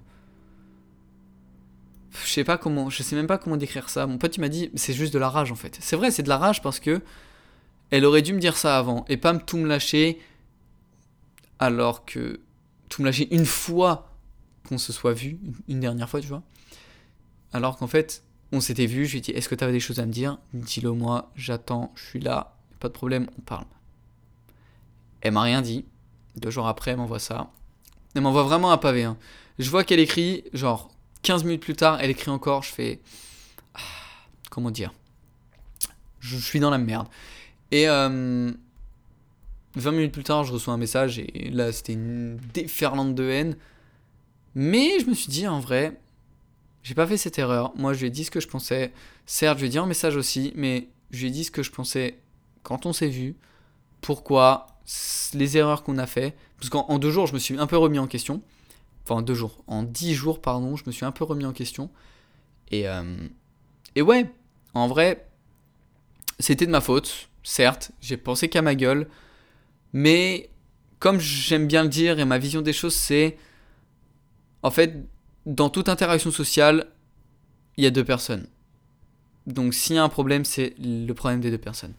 [2.24, 4.08] je sais pas comment, je sais même pas comment décrire ça.
[4.08, 5.78] Mon pote il m'a dit, c'est juste de la rage en fait.
[5.82, 7.02] C'est vrai, c'est de la rage parce que
[7.92, 10.20] elle aurait dû me dire ça avant et pas tout me lâcher
[11.60, 12.40] alors que
[12.90, 14.15] tout me lâcher une fois
[14.68, 16.44] qu'on se soit vu, une dernière fois, tu vois.
[17.54, 19.80] Alors qu'en fait, on s'était vu, je lui ai dit, est-ce que tu avais des
[19.80, 20.38] choses à me dire?
[20.54, 23.66] Dis-le moi, j'attends, je suis là, pas de problème, on parle.
[25.22, 25.86] Elle m'a rien dit.
[26.36, 27.52] Deux jours après, elle m'envoie ça.
[28.14, 29.04] Elle m'envoie vraiment un pavé.
[29.04, 29.18] Hein.
[29.58, 30.92] Je vois qu'elle écrit, genre,
[31.24, 33.00] 15 minutes plus tard, elle écrit encore, je fais...
[33.74, 33.80] Ah,
[34.52, 34.94] comment dire?
[36.20, 37.08] Je, suis dans la merde.
[37.72, 38.52] Et 20 euh,
[39.78, 43.58] minutes plus tard, je reçois un message et là, c'était une déferlante de haine.
[44.56, 46.00] Mais je me suis dit, en vrai,
[46.84, 47.74] j'ai pas fait cette erreur.
[47.76, 48.92] Moi, je lui ai dit ce que je pensais.
[49.26, 51.64] Certes, je lui ai dit un message aussi, mais je lui ai dit ce que
[51.64, 52.18] je pensais
[52.64, 53.36] quand on s'est vu.
[54.02, 54.68] Pourquoi
[55.34, 56.36] les erreurs qu'on a fait.
[56.58, 58.42] Parce qu'en deux jours, je me suis un peu remis en question
[59.06, 61.90] enfin deux jours, en dix jours, pardon, je me suis un peu remis en question.
[62.72, 63.04] Et, euh,
[63.96, 64.30] et ouais,
[64.74, 65.28] en vrai,
[66.40, 69.08] c'était de ma faute, certes, j'ai pensé qu'à ma gueule,
[69.94, 70.50] mais
[71.00, 73.38] comme j'aime bien le dire, et ma vision des choses, c'est,
[74.66, 74.96] en fait,
[75.46, 76.88] dans toute interaction sociale,
[77.78, 78.48] il y a deux personnes.
[79.46, 81.94] Donc s'il y a un problème, c'est le problème des deux personnes.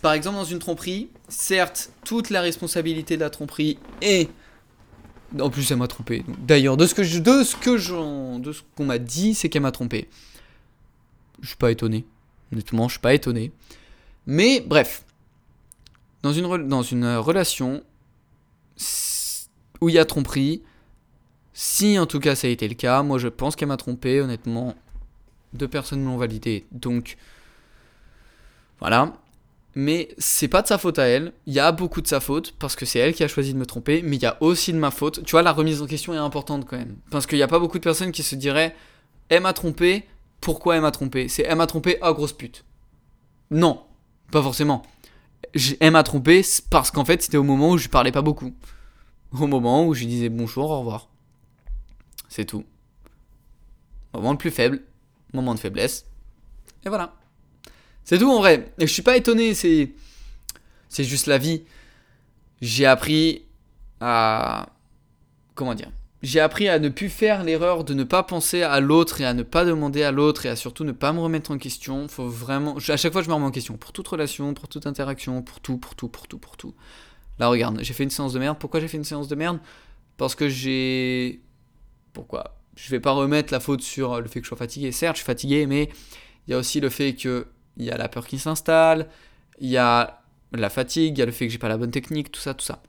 [0.00, 4.30] Par exemple, dans une tromperie, certes, toute la responsabilité de la tromperie est
[5.40, 6.24] en plus, elle m'a trompé.
[6.38, 7.80] D'ailleurs, de ce que
[8.76, 10.08] qu'on m'a dit, c'est qu'elle m'a trompé.
[11.40, 12.04] Je suis pas étonné.
[12.52, 13.50] Honnêtement, je suis pas étonné.
[14.24, 15.04] Mais bref,
[16.22, 17.82] dans une dans une relation
[19.80, 20.62] où il y a tromperie,
[21.58, 24.20] si en tout cas ça a été le cas, moi je pense qu'elle m'a trompé.
[24.20, 24.74] Honnêtement,
[25.54, 26.66] deux personnes l'ont validé.
[26.70, 27.16] Donc
[28.78, 29.14] voilà
[29.76, 31.34] mais c'est pas de sa faute à elle.
[31.46, 33.58] Il y a beaucoup de sa faute parce que c'est elle qui a choisi de
[33.58, 35.22] me tromper, mais il y a aussi de ma faute.
[35.22, 36.96] Tu vois, la remise en question est importante quand même.
[37.10, 38.74] Parce qu'il n'y a pas beaucoup de personnes qui se diraient
[39.28, 40.06] Elle m'a trompé,
[40.40, 41.28] pourquoi elle m'a trompé?
[41.28, 42.64] C'est elle m'a trompé, ah grosse pute.
[43.50, 43.82] Non,
[44.32, 44.80] pas forcément.
[45.80, 48.54] Elle m'a trompé parce qu'en fait c'était au moment où je parlais pas beaucoup.
[49.32, 51.10] Au moment où je disais bonjour, au revoir.
[52.28, 52.64] C'est tout.
[54.14, 54.82] Moment le plus faible,
[55.32, 56.06] moment de faiblesse.
[56.84, 57.14] Et voilà.
[58.04, 58.72] C'est tout en vrai.
[58.78, 59.92] Et je suis pas étonné, c'est.
[60.88, 61.64] C'est juste la vie.
[62.62, 63.44] J'ai appris
[64.00, 64.70] à.
[65.54, 65.90] Comment dire?
[66.22, 69.34] J'ai appris à ne plus faire l'erreur de ne pas penser à l'autre et à
[69.34, 72.08] ne pas demander à l'autre et à surtout ne pas me remettre en question.
[72.08, 72.76] Faut vraiment.
[72.88, 73.76] À chaque fois, je me remets en question.
[73.76, 76.74] Pour toute relation, pour toute interaction, pour tout, pour tout, pour tout, pour tout.
[77.38, 78.56] Là, regarde, j'ai fait une séance de merde.
[78.58, 79.58] Pourquoi j'ai fait une séance de merde?
[80.16, 81.42] Parce que j'ai.
[82.16, 84.90] Pourquoi Je vais pas remettre la faute sur le fait que je sois fatigué.
[84.90, 85.90] Certes, je suis fatigué, mais
[86.46, 89.10] il y a aussi le fait que il y a la peur qui s'installe,
[89.58, 91.90] il y a la fatigue, il y a le fait que j'ai pas la bonne
[91.90, 92.82] technique, tout ça, tout ça.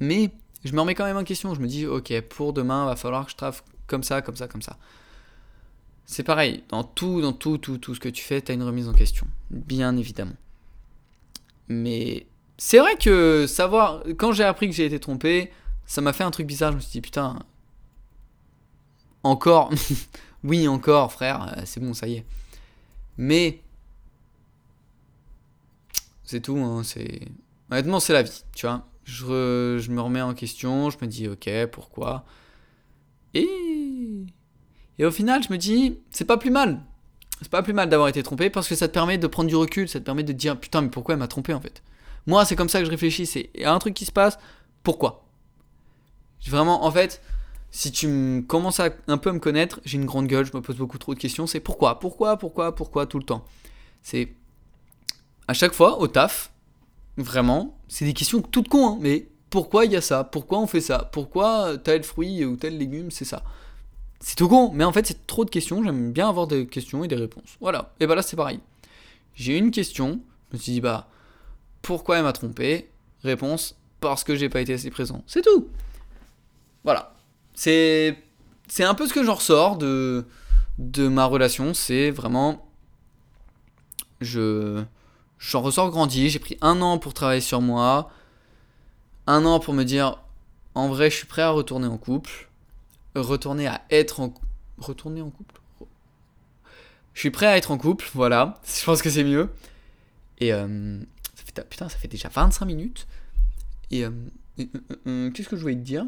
[0.00, 0.32] Mais
[0.64, 3.26] je me remets quand même en question, je me dis, ok, pour demain, va falloir
[3.26, 4.76] que je travaille comme ça, comme ça, comme ça.
[6.04, 8.64] C'est pareil, dans tout, dans tout, tout, tout ce que tu fais, tu as une
[8.64, 10.34] remise en question, bien évidemment.
[11.68, 12.26] Mais
[12.58, 15.52] c'est vrai que savoir, quand j'ai appris que j'ai été trompé,
[15.84, 17.38] ça m'a fait un truc bizarre, je me suis dit, putain,
[19.26, 19.70] encore,
[20.44, 22.26] oui, encore, frère, c'est bon, ça y est.
[23.18, 23.62] Mais
[26.26, 27.20] c'est tout, hein, c'est...
[27.70, 28.84] Honnêtement, c'est la vie, tu vois.
[29.04, 32.24] Je, me remets en question, je me dis, ok, pourquoi?
[33.32, 33.48] Et...
[34.98, 36.82] Et au final, je me dis, c'est pas plus mal.
[37.40, 39.56] C'est pas plus mal d'avoir été trompé parce que ça te permet de prendre du
[39.56, 41.82] recul, ça te permet de dire, putain, mais pourquoi elle m'a trompé en fait?
[42.26, 44.38] Moi, c'est comme ça que je réfléchis, c'est, un truc qui se passe,
[44.82, 45.28] pourquoi?
[46.48, 47.22] Vraiment, en fait,
[47.76, 50.62] si tu commences à un peu à me connaître, j'ai une grande gueule, je me
[50.62, 53.44] pose beaucoup trop de questions, c'est pourquoi, pourquoi, pourquoi, pourquoi tout le temps?
[54.02, 54.32] C'est
[55.46, 56.52] à chaque fois, au taf,
[57.18, 60.24] vraiment, c'est des questions toutes con, hein, mais pourquoi il y a ça?
[60.24, 61.10] Pourquoi on fait ça?
[61.12, 63.44] Pourquoi tel fruit ou tel légume, c'est ça?
[64.20, 65.84] C'est tout con, mais en fait, c'est trop de questions.
[65.84, 67.58] J'aime bien avoir des questions et des réponses.
[67.60, 67.92] Voilà.
[68.00, 68.60] Et bah là, c'est pareil.
[69.34, 71.08] J'ai une question, je me suis dit, bah,
[71.82, 72.88] pourquoi elle m'a trompé?
[73.22, 75.22] Réponse, parce que j'ai pas été assez présent.
[75.26, 75.68] C'est tout.
[76.82, 77.12] Voilà.
[77.56, 78.16] C'est
[78.68, 80.24] c'est un peu ce que j'en ressors de
[80.78, 82.70] de ma relation, c'est vraiment
[84.20, 84.84] je
[85.38, 86.28] j'en ressors grandi.
[86.30, 88.10] J'ai pris un an pour travailler sur moi.
[89.26, 90.22] Un an pour me dire,
[90.74, 92.48] en vrai, je suis prêt à retourner en couple.
[93.14, 94.32] Retourner à être en...
[94.78, 95.60] Retourner en couple?
[97.14, 98.60] Je suis prêt à être en couple, voilà.
[98.66, 99.50] Je pense que c'est mieux.
[100.38, 100.98] Et euh,
[101.70, 103.06] putain, ça fait déjà 25 minutes.
[103.90, 106.04] Et euh, qu'est-ce que je voulais te dire?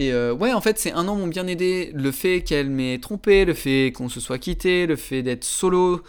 [0.00, 1.92] Et ouais, en fait, ces un an m'ont bien aidé.
[1.94, 6.02] Le fait qu'elle m'ait trompé, le fait qu'on se soit quitté, le fait d'être solo.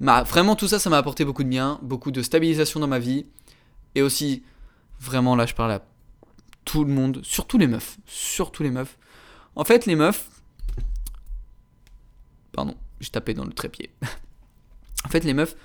[0.00, 3.24] Vraiment, tout ça, ça m'a apporté beaucoup de bien, beaucoup de stabilisation dans ma vie.
[3.94, 4.42] Et aussi,
[5.00, 5.82] vraiment, là, je parle à
[6.66, 7.96] tout le monde, surtout les meufs.
[8.04, 8.98] Surtout les meufs.
[9.56, 10.28] En fait, les meufs.
[12.52, 13.88] Pardon, j'ai tapé dans le trépied.
[15.06, 15.56] en fait, les meufs,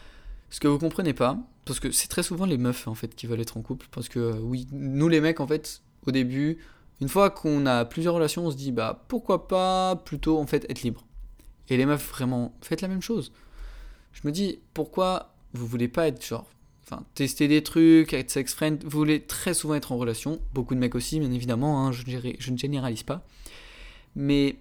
[0.50, 3.28] ce que vous comprenez pas, parce que c'est très souvent les meufs en fait qui
[3.28, 6.60] veulent être en couple, parce que euh, oui, nous les mecs en fait, au début,
[7.01, 10.65] une fois qu'on a plusieurs relations, on se dit bah pourquoi pas plutôt en fait
[10.69, 11.06] être libre.
[11.69, 13.32] Et les meufs vraiment, faites la même chose.
[14.12, 16.45] Je me dis pourquoi vous voulez pas être genre
[16.86, 20.75] enfin, tester des trucs, être sex friend, vous voulez très souvent être en relation, beaucoup
[20.75, 22.03] de mecs aussi, bien évidemment, hein, je,
[22.39, 23.25] je, ne généralise pas.
[24.15, 24.58] Mais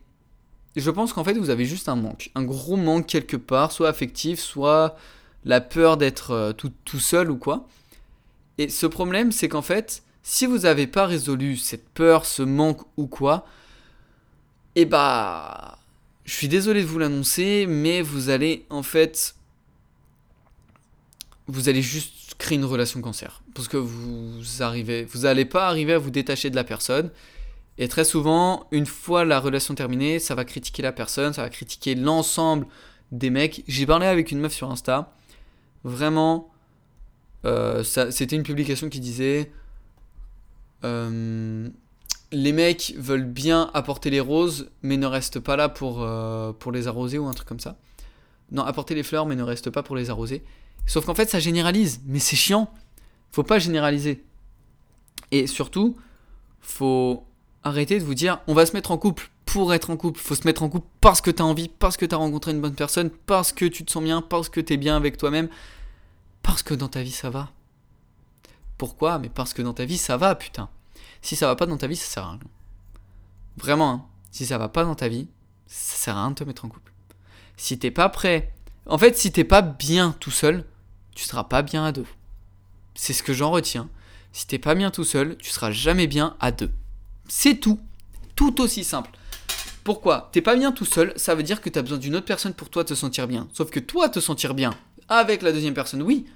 [0.77, 3.89] je pense qu'en fait, vous avez juste un manque, un gros manque quelque part, soit
[3.89, 4.97] affectif, soit
[5.45, 7.67] la peur d'être euh, tout, tout, seul ou quoi.
[8.59, 12.83] Et ce problème, c'est qu'en fait, si vous n'avez pas résolu cette peur, ce manque
[12.97, 13.47] ou quoi,
[14.75, 15.79] eh bah,
[16.25, 19.35] je suis désolé de vous l'annoncer, mais vous allez en fait
[21.49, 23.43] vous allez juste créer une relation cancer.
[23.55, 27.11] Parce que vous arrivez, vous n'allez pas arriver à vous détacher de la personne.
[27.79, 31.51] Et très souvent, une fois la relation terminée, ça va critiquer la personne, ça va
[31.51, 32.67] critiquer l'ensemble
[33.11, 33.65] des mecs.
[33.67, 35.15] J'ai parlé avec une meuf sur Insta.
[35.85, 36.51] Vraiment,
[37.45, 39.51] euh, c'était une publication qui disait
[40.85, 41.69] euh,
[42.33, 46.73] les mecs veulent bien apporter les roses, mais ne restent pas là pour, euh, pour
[46.73, 47.77] les arroser ou un truc comme ça.
[48.51, 50.43] Non, apporter les fleurs, mais ne restent pas pour les arroser.
[50.87, 52.01] Sauf qu'en fait, ça généralise.
[52.07, 52.73] Mais c'est chiant.
[53.31, 54.25] Faut pas généraliser.
[55.31, 55.97] Et surtout,
[56.61, 57.25] faut
[57.65, 60.21] arrêter de vous dire on va se mettre en couple pour être en couple.
[60.21, 62.53] Faut se mettre en couple parce que tu as envie, parce que tu as rencontré
[62.53, 65.17] une bonne personne, parce que tu te sens bien, parce que tu es bien avec
[65.17, 65.49] toi-même,
[66.43, 67.51] parce que dans ta vie ça va.
[68.83, 70.69] Pourquoi Mais parce que dans ta vie ça va, putain.
[71.21, 72.41] Si ça va pas dans ta vie, ça sert à rien.
[73.57, 74.05] Vraiment, hein.
[74.33, 75.29] si ça va pas dans ta vie,
[75.69, 76.93] ça sert à rien de te mettre en couple.
[77.57, 78.53] Si t'es pas prêt.
[78.87, 80.65] En fait, si t'es pas bien tout seul,
[81.15, 82.07] tu seras pas bien à deux.
[82.97, 83.89] C'est ce que j'en retiens.
[84.33, 86.73] Si t'es pas bien tout seul, tu seras jamais bien à deux.
[87.29, 87.79] C'est tout.
[88.35, 89.13] Tout aussi simple.
[89.85, 90.29] Pourquoi?
[90.33, 92.69] T'es pas bien tout seul, ça veut dire que t'as besoin d'une autre personne pour
[92.69, 93.47] toi te sentir bien.
[93.53, 94.75] Sauf que toi te sentir bien
[95.09, 96.27] avec la deuxième personne, oui.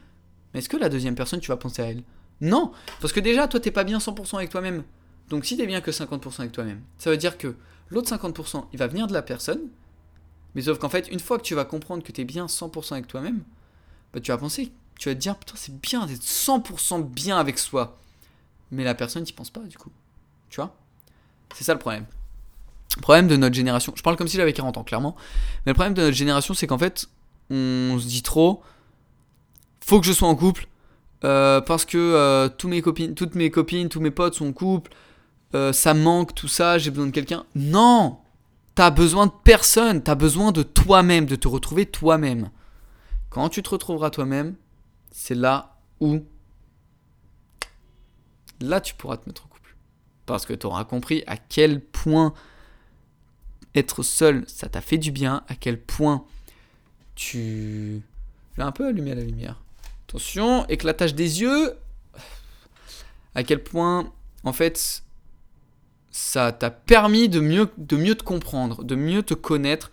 [0.55, 2.05] Mais est-ce que la deuxième personne, tu vas penser à elle?
[2.41, 2.73] Non.
[3.01, 4.85] Parce que déjà, toi, t'es pas bien 100% avec toi-même.
[5.29, 7.57] Donc si t'es bien que 50% avec toi-même, ça veut dire que
[7.91, 9.61] l'autre 50%, il va venir de la personne.
[10.55, 13.07] Mais sauf qu'en fait, une fois que tu vas comprendre que t'es bien 100% avec
[13.07, 13.43] toi-même,
[14.13, 17.59] bah, tu vas penser, tu vas te dire, putain, c'est bien d'être 100% bien avec
[17.59, 17.99] soi.
[18.71, 19.91] Mais la personne n'y pense pas, du coup.
[20.49, 20.75] Tu vois?
[21.55, 22.07] C'est ça le problème.
[22.97, 25.17] Le problème de notre génération, je parle comme si j'avais 40 ans, clairement.
[25.65, 27.09] Mais le problème de notre génération, c'est qu'en fait,
[27.51, 28.63] on se dit trop,
[29.85, 30.67] faut que je sois en couple,
[31.27, 34.93] euh, parce que euh, tous copines, toutes mes copines, tous mes potes sont en couple,
[35.55, 37.45] euh, ça manque, tout ça, j'ai besoin de quelqu'un.
[37.57, 38.21] Non
[38.77, 42.51] T'as besoin de personne, t'as besoin de toi-même, de te retrouver toi-même.
[43.31, 44.55] Quand tu te retrouveras toi-même,
[45.11, 46.23] c'est là où
[48.61, 49.75] là tu pourras te mettre en couple.
[50.27, 52.35] Parce que tu auras compris à quel point
[53.75, 56.25] être seul, ça t'a fait du bien, à quel point
[57.15, 58.03] tu...
[58.57, 59.63] Je un peu allumé la lumière.
[60.17, 61.75] Attention, éclatage des yeux.
[63.35, 64.11] À quel point,
[64.45, 65.03] en fait,
[66.11, 69.93] ça t'a permis de mieux, te comprendre, de mieux te connaître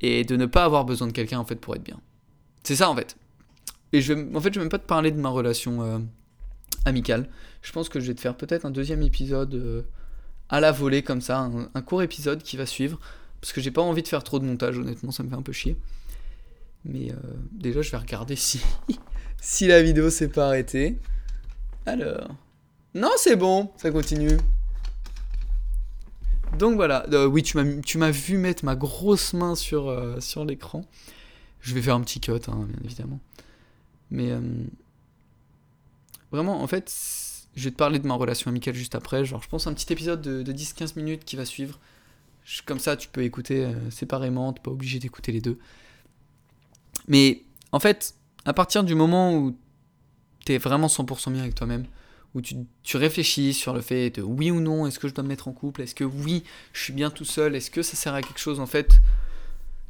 [0.00, 2.00] et de ne pas avoir besoin de quelqu'un en fait pour être bien.
[2.64, 3.16] C'est ça en fait.
[3.92, 5.98] Et je, en fait, je vais même pas te parler de ma relation euh,
[6.84, 7.28] amicale.
[7.62, 9.82] Je pense que je vais te faire peut-être un deuxième épisode euh,
[10.48, 12.98] à la volée comme ça, un, court épisode qui va suivre.
[13.40, 15.42] Parce que j'ai pas envie de faire trop de montage, honnêtement, ça me fait un
[15.42, 15.76] peu chier.
[16.84, 17.16] Mais euh,
[17.52, 18.60] déjà, je vais regarder si,
[19.40, 20.98] si la vidéo s'est pas arrêtée.
[21.86, 22.28] Alors.
[22.94, 24.38] Non, c'est bon, ça continue.
[26.58, 30.84] Donc voilà, oui, tu m'as vu mettre ma grosse main sur, sur l'écran.
[31.60, 33.20] Je vais faire un petit cut, hein, bien évidemment.
[34.10, 34.40] Mais euh,
[36.32, 36.92] vraiment, en fait,
[37.56, 39.24] je vais te parler de ma relation amicale juste après.
[39.24, 41.78] Genre, je pense un petit épisode de, 10-15 minutes qui va suivre.
[42.64, 45.58] comme ça, tu peux écouter euh, séparément, t'es pas obligé d'écouter les deux.
[47.06, 48.14] Mais en fait,
[48.48, 49.56] à partir du moment où
[50.44, 51.84] t'es vraiment 100% bien avec toi-même,
[52.34, 55.22] où tu, tu, réfléchis sur le fait de oui ou non, est-ce que je dois
[55.22, 57.96] me mettre en couple, est-ce que oui, je suis bien tout seul, est-ce que ça
[57.96, 59.00] sert à quelque chose en fait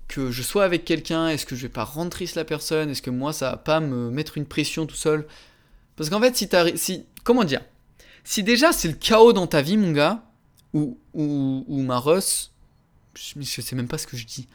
[0.08, 3.02] que je sois avec quelqu'un, est-ce que je vais pas rendre triste la personne, est-ce
[3.02, 5.26] que moi ça va pas me mettre une pression tout seul?
[5.94, 6.76] Parce qu'en fait, si t'as.
[6.76, 7.60] Si, comment dire?
[8.24, 10.24] Si déjà c'est le chaos dans ta vie, mon gars,
[10.72, 12.02] ou, ou, ou ma
[13.14, 14.48] je, je sais même pas ce que je dis.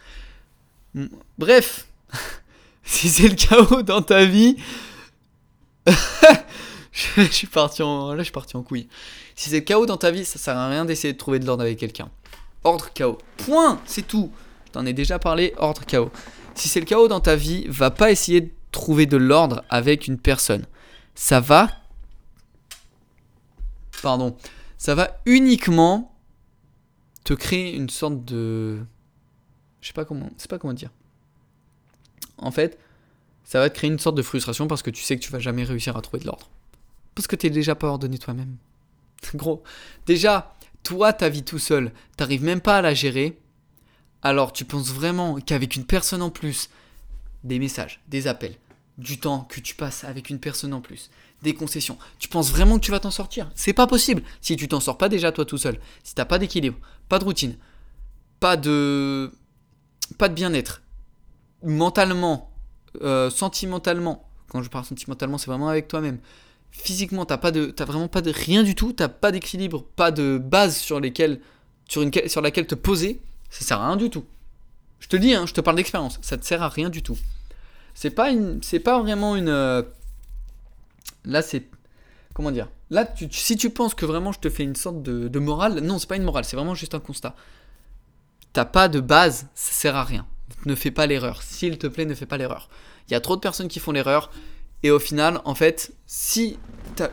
[1.38, 1.88] Bref,
[2.86, 4.58] si c'est le chaos dans ta vie,
[6.92, 8.88] je, suis parti en, là, je suis parti en couille.
[9.36, 11.46] Si c'est le chaos dans ta vie, ça sert à rien d'essayer de trouver de
[11.46, 12.10] l'ordre avec quelqu'un.
[12.64, 13.18] Ordre chaos.
[13.38, 14.32] Point, c'est tout.
[14.72, 16.12] T'en ai déjà parlé, ordre chaos.
[16.56, 20.08] Si c'est le chaos dans ta vie, va pas essayer de trouver de l'ordre avec
[20.08, 20.66] une personne.
[21.16, 21.70] Ça va
[24.04, 24.36] pardon,
[24.78, 26.14] ça va uniquement
[27.24, 28.80] te créer une sorte de
[29.82, 30.92] je sais pas comment, c'est pas comment dire.
[32.38, 32.78] En fait,
[33.44, 35.40] ça va te créer une sorte de frustration parce que tu sais que tu vas
[35.40, 36.50] jamais réussir à trouver de l'ordre.
[37.16, 38.56] Parce que t'es déjà pas ordonné toi-même.
[39.36, 39.64] Gros,
[40.06, 43.38] déjà, toi, ta vie tout seul, t'arrives même pas à la gérer.
[44.22, 46.70] Alors tu penses vraiment qu'avec une personne en plus,
[47.44, 48.56] des messages, des appels,
[48.98, 51.10] du temps que tu passes avec une personne en plus,
[51.42, 53.52] des concessions, tu penses vraiment que tu vas t'en sortir?
[53.56, 56.40] C'est pas possible si tu t'en sors pas déjà toi tout seul, si t'as pas
[56.40, 56.78] d'équilibre,
[57.10, 57.58] pas de routine,
[58.40, 59.32] pas de
[60.18, 60.83] pas de bien-être,
[61.64, 62.52] mentalement,
[63.02, 64.28] euh, sentimentalement.
[64.50, 66.20] Quand je parle sentimentalement, c'est vraiment avec toi-même.
[66.72, 68.94] Physiquement, t'as pas de, t'as vraiment pas de rien du tout.
[68.94, 71.40] T'as pas d'équilibre, pas de base sur lesquelles,
[71.88, 73.22] sur une, sur laquelle te poser.
[73.50, 74.26] Ça sert à rien du tout.
[75.00, 76.20] Je te dis, hein, je te parle d'expérience.
[76.22, 77.18] Ça te sert à rien du tout.
[77.94, 79.50] C'est pas une, c'est pas vraiment une.
[79.50, 79.84] Euh,
[81.26, 81.70] là, c'est
[82.34, 82.70] comment dire.
[82.90, 86.00] Là, si tu penses que vraiment je te fais une sorte de, de morale, non,
[86.00, 86.46] c'est pas une morale.
[86.46, 87.36] C'est vraiment juste un constat
[88.54, 90.26] t'as pas de base, ça sert à rien.
[90.66, 91.42] Ne fais pas l'erreur.
[91.42, 92.70] S'il te plaît, ne fais pas l'erreur.
[93.08, 94.32] Il y a trop de personnes qui font l'erreur.
[94.84, 96.58] Et au final, en fait, si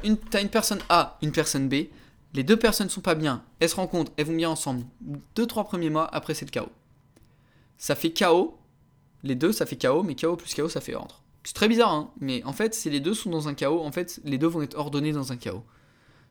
[0.04, 1.86] une, as une personne A, une personne B,
[2.34, 4.84] les deux personnes sont pas bien, elles se rencontrent, elles vont bien ensemble.
[5.34, 6.72] Deux, trois premiers mois, après c'est le chaos.
[7.78, 8.56] Ça fait chaos.
[9.22, 11.22] Les deux, ça fait chaos, mais chaos plus chaos, ça fait ordre.
[11.44, 13.92] C'est très bizarre, hein mais en fait, si les deux sont dans un chaos, en
[13.92, 15.64] fait, les deux vont être ordonnés dans un chaos.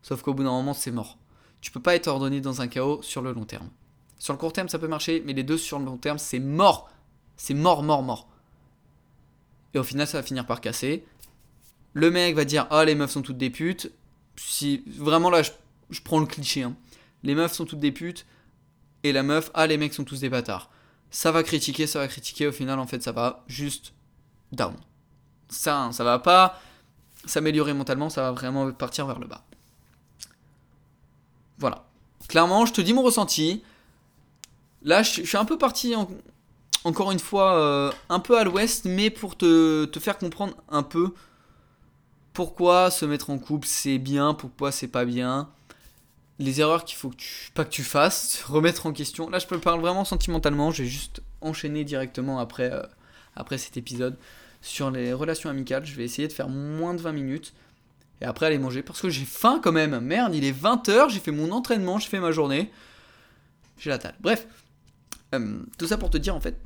[0.02, 1.18] Sauf qu'au bout d'un moment, c'est mort.
[1.62, 3.70] Tu peux pas être ordonné dans un chaos sur le long terme.
[4.20, 6.40] Sur le court terme, ça peut marcher, mais les deux sur le long terme, c'est
[6.40, 6.90] mort.
[7.38, 8.28] C'est mort, mort, mort.
[9.74, 11.06] Et au final, ça va finir par casser.
[11.94, 13.92] Le mec va dire Ah, les meufs sont toutes des putes.
[14.36, 16.64] Si vraiment là, je, prends le cliché.
[16.64, 16.76] Hein.
[17.24, 18.26] Les meufs sont toutes des putes.
[19.04, 20.70] Et la meuf Ah, les mecs sont tous des bâtards.
[21.12, 22.48] Ça va critiquer, ça va critiquer.
[22.48, 23.94] Au final, en fait, ça va juste
[24.52, 24.76] down.
[25.48, 26.60] Ça, hein, ça va pas
[27.26, 29.46] s'améliorer mentalement, ça va vraiment partir vers le bas.
[31.58, 31.86] Voilà.
[32.28, 33.64] Clairement, je te dis mon ressenti.
[34.84, 35.94] Là, je, suis un peu parti,
[36.84, 41.14] encore une fois, euh, un peu à l'ouest, mais pour te, faire comprendre un peu
[42.34, 45.50] pourquoi se mettre en couple c'est bien, pourquoi c'est pas bien,
[46.38, 49.30] les erreurs qu'il faut que tu, pas que tu fasses, remettre en question.
[49.30, 52.84] Là, je peux parler vraiment sentimentalement, j'ai juste enchaîné directement après, euh,
[53.36, 54.18] après cet épisode
[54.62, 55.86] sur les relations amicales.
[55.86, 57.54] Je vais essayer de faire moins de 20 minutes
[58.22, 60.00] et après aller manger parce que j'ai faim quand même.
[60.00, 62.72] Merde, il est 20h, j'ai fait mon entraînement, j'ai fait ma journée.
[63.78, 64.18] J'ai la table.
[64.20, 64.48] Bref,
[65.34, 66.60] euh, tout ça pour te dire en fait,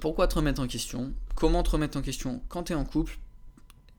[0.00, 3.18] pourquoi te remettre en question, comment te remettre en question quand tu es en couple.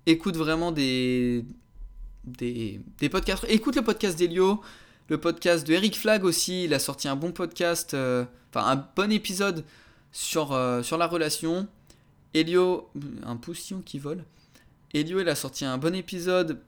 [0.06, 1.46] Écoute vraiment des,
[2.26, 3.46] des, podcasts.
[3.50, 4.62] Écoute le podcast d'Elio,
[5.10, 6.66] le podcast de Eric Flag aussi.
[6.66, 9.66] Il a sorti un bon podcast, euh, enfin un bon épisode
[10.12, 11.68] sur, euh, sur la relation.
[12.34, 12.90] Elio,
[13.24, 14.24] un poussillon qui vole.
[14.94, 16.62] Elio, il a sorti un bon épisode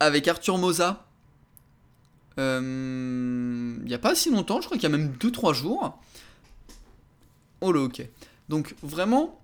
[0.00, 1.06] avec Arthur Moza
[2.36, 5.98] il n'y a pas si longtemps, je crois qu'il y a même 2-3 jours.
[7.60, 8.06] Oh là, ok.
[8.48, 9.40] Donc vraiment,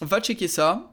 [0.00, 0.92] va checker ça.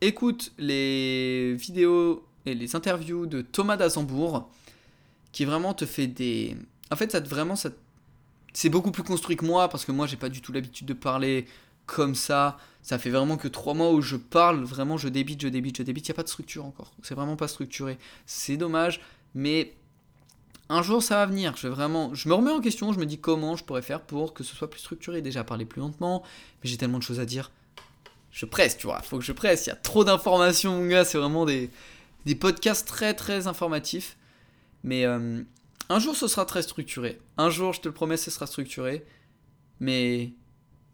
[0.00, 4.50] Écoute les vidéos et les interviews de Thomas Dazambourg,
[5.32, 6.56] qui vraiment te fait des...
[6.90, 7.70] En fait, ça te, vraiment, ça...
[8.52, 10.92] c'est beaucoup plus construit que moi, parce que moi, j'ai pas du tout l'habitude de
[10.92, 11.46] parler
[11.86, 12.58] comme ça.
[12.82, 15.82] Ça fait vraiment que 3 mois où je parle, vraiment, je débite, je débite, je
[15.82, 16.06] débite.
[16.06, 16.92] Il n'y a pas de structure encore.
[17.02, 17.98] C'est vraiment pas structuré.
[18.26, 19.00] C'est dommage,
[19.34, 19.74] mais
[20.68, 23.18] un jour ça va venir, je vraiment, je me remets en question, je me dis
[23.18, 26.22] comment je pourrais faire pour que ce soit plus structuré, déjà parler plus lentement,
[26.62, 27.50] mais j'ai tellement de choses à dire.
[28.30, 31.04] Je presse, tu vois, faut que je presse, il y a trop d'informations mon gars,
[31.04, 31.70] c'est vraiment des,
[32.24, 34.16] des podcasts très très informatifs.
[34.82, 35.42] Mais euh,
[35.88, 39.04] un jour ce sera très structuré, un jour je te le promets ce sera structuré,
[39.80, 40.32] mais...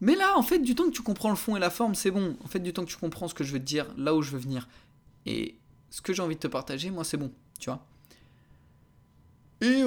[0.02, 2.11] Mais là, en fait, du temps que tu comprends le fond et la forme, c'est
[2.11, 2.35] bon.
[2.42, 4.22] En fait, du temps que tu comprends ce que je veux te dire, là où
[4.22, 4.66] je veux venir,
[5.26, 5.57] et
[5.90, 7.84] ce que j'ai envie de te partager, moi, c'est bon, tu vois.
[9.61, 9.82] Et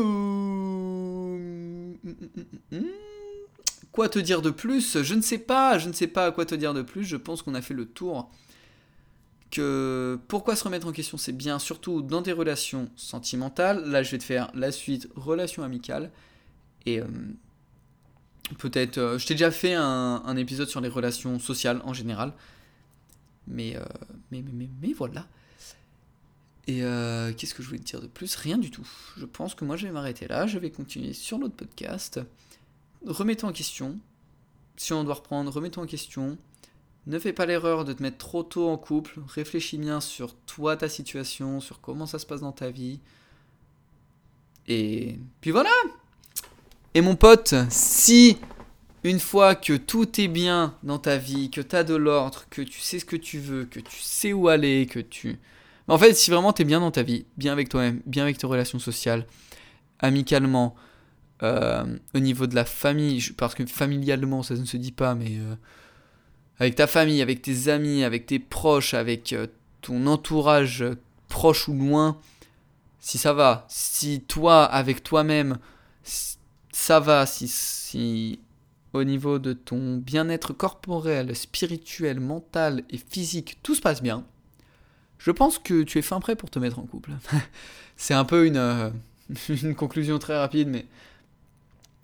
[3.93, 5.01] quoi te dire de plus?
[5.01, 7.05] Je ne sais pas, je ne sais pas quoi te dire de plus.
[7.05, 8.29] Je pense qu'on a fait le tour.
[9.51, 13.85] Que pourquoi se remettre en question, c'est bien, surtout dans des relations sentimentales.
[13.85, 16.11] Là, je vais te faire la suite relations amicales.
[16.87, 17.05] Et euh,
[18.57, 22.33] peut-être, euh, je t'ai déjà fait un, épisode sur les relations sociales en général.
[23.47, 23.83] Mais, euh,
[24.31, 25.27] mais voilà.
[26.67, 28.35] Et euh, qu'est-ce que je voulais te dire de plus?
[28.35, 28.87] Rien du tout.
[29.17, 32.21] Je pense que moi je vais m'arrêter là, je vais continuer sur l'autre podcast.
[33.05, 33.99] Remettons en question.
[34.77, 36.37] Si on doit reprendre, remettons en question.
[37.05, 39.19] ne fais pas l'erreur de te mettre trop tôt en couple.
[39.27, 42.99] Réfléchis bien sur toi, ta situation, sur comment ça se passe dans ta vie.
[44.67, 45.69] Et puis voilà.
[46.93, 48.37] Et mon pote, si
[49.03, 52.61] une fois que tout est bien dans ta vie, que tu as de l'ordre, que
[52.61, 55.39] tu sais ce que tu veux, que tu sais où aller, que tu...
[55.87, 58.37] En fait, si vraiment tu es bien dans ta vie, bien avec toi-même, bien avec
[58.37, 59.25] tes relations sociales,
[59.99, 60.75] amicalement,
[61.43, 65.37] euh, au niveau de la famille, parce que familialement ça ne se dit pas, mais
[65.39, 65.55] euh,
[66.59, 69.47] avec ta famille, avec tes amis, avec tes proches, avec euh,
[69.81, 70.85] ton entourage
[71.27, 72.17] proche ou loin,
[72.99, 75.57] si ça va, si toi, avec toi-même,
[76.71, 78.39] ça va, si
[78.93, 84.23] au niveau de ton bien-être corporel, spirituel, mental et physique, tout se passe bien,
[85.23, 87.11] je pense que tu es fin prêt pour te mettre en couple.
[87.95, 88.89] C'est un peu une, euh,
[89.49, 90.85] une conclusion très rapide, mais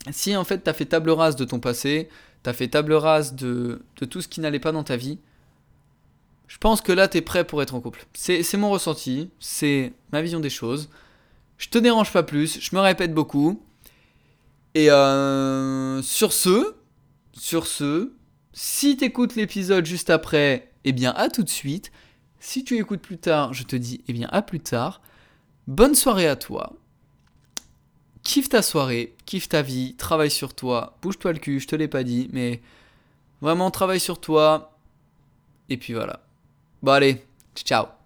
[0.09, 2.07] si en fait tu as fait table rase de ton passé,
[2.43, 5.19] tu as fait table rase de, tout ce qui n'allait pas dans ta vie,
[6.47, 8.05] je pense que là tu es prêt pour être en couple.
[8.13, 10.89] C'est mon ressenti, c'est ma vision des choses.
[11.57, 13.61] Je te dérange pas plus, je me répète beaucoup.
[14.75, 16.73] Et euh, sur ce,
[17.33, 18.13] sur ce,
[18.53, 21.91] si tu écoutes l'épisode juste après, eh bien à tout de suite.
[22.39, 25.01] Si tu écoutes plus tard, je te dis eh bien à plus tard.
[25.67, 26.73] Bonne soirée à toi.
[28.23, 31.87] Kiffe ta soirée, kiffe ta vie, travaille sur toi, bouge-toi le cul, je te l'ai
[31.87, 32.61] pas dit, mais
[33.41, 34.77] vraiment travaille sur toi.
[35.69, 36.21] Et puis voilà.
[36.81, 37.25] Bon allez,
[37.55, 37.98] ciao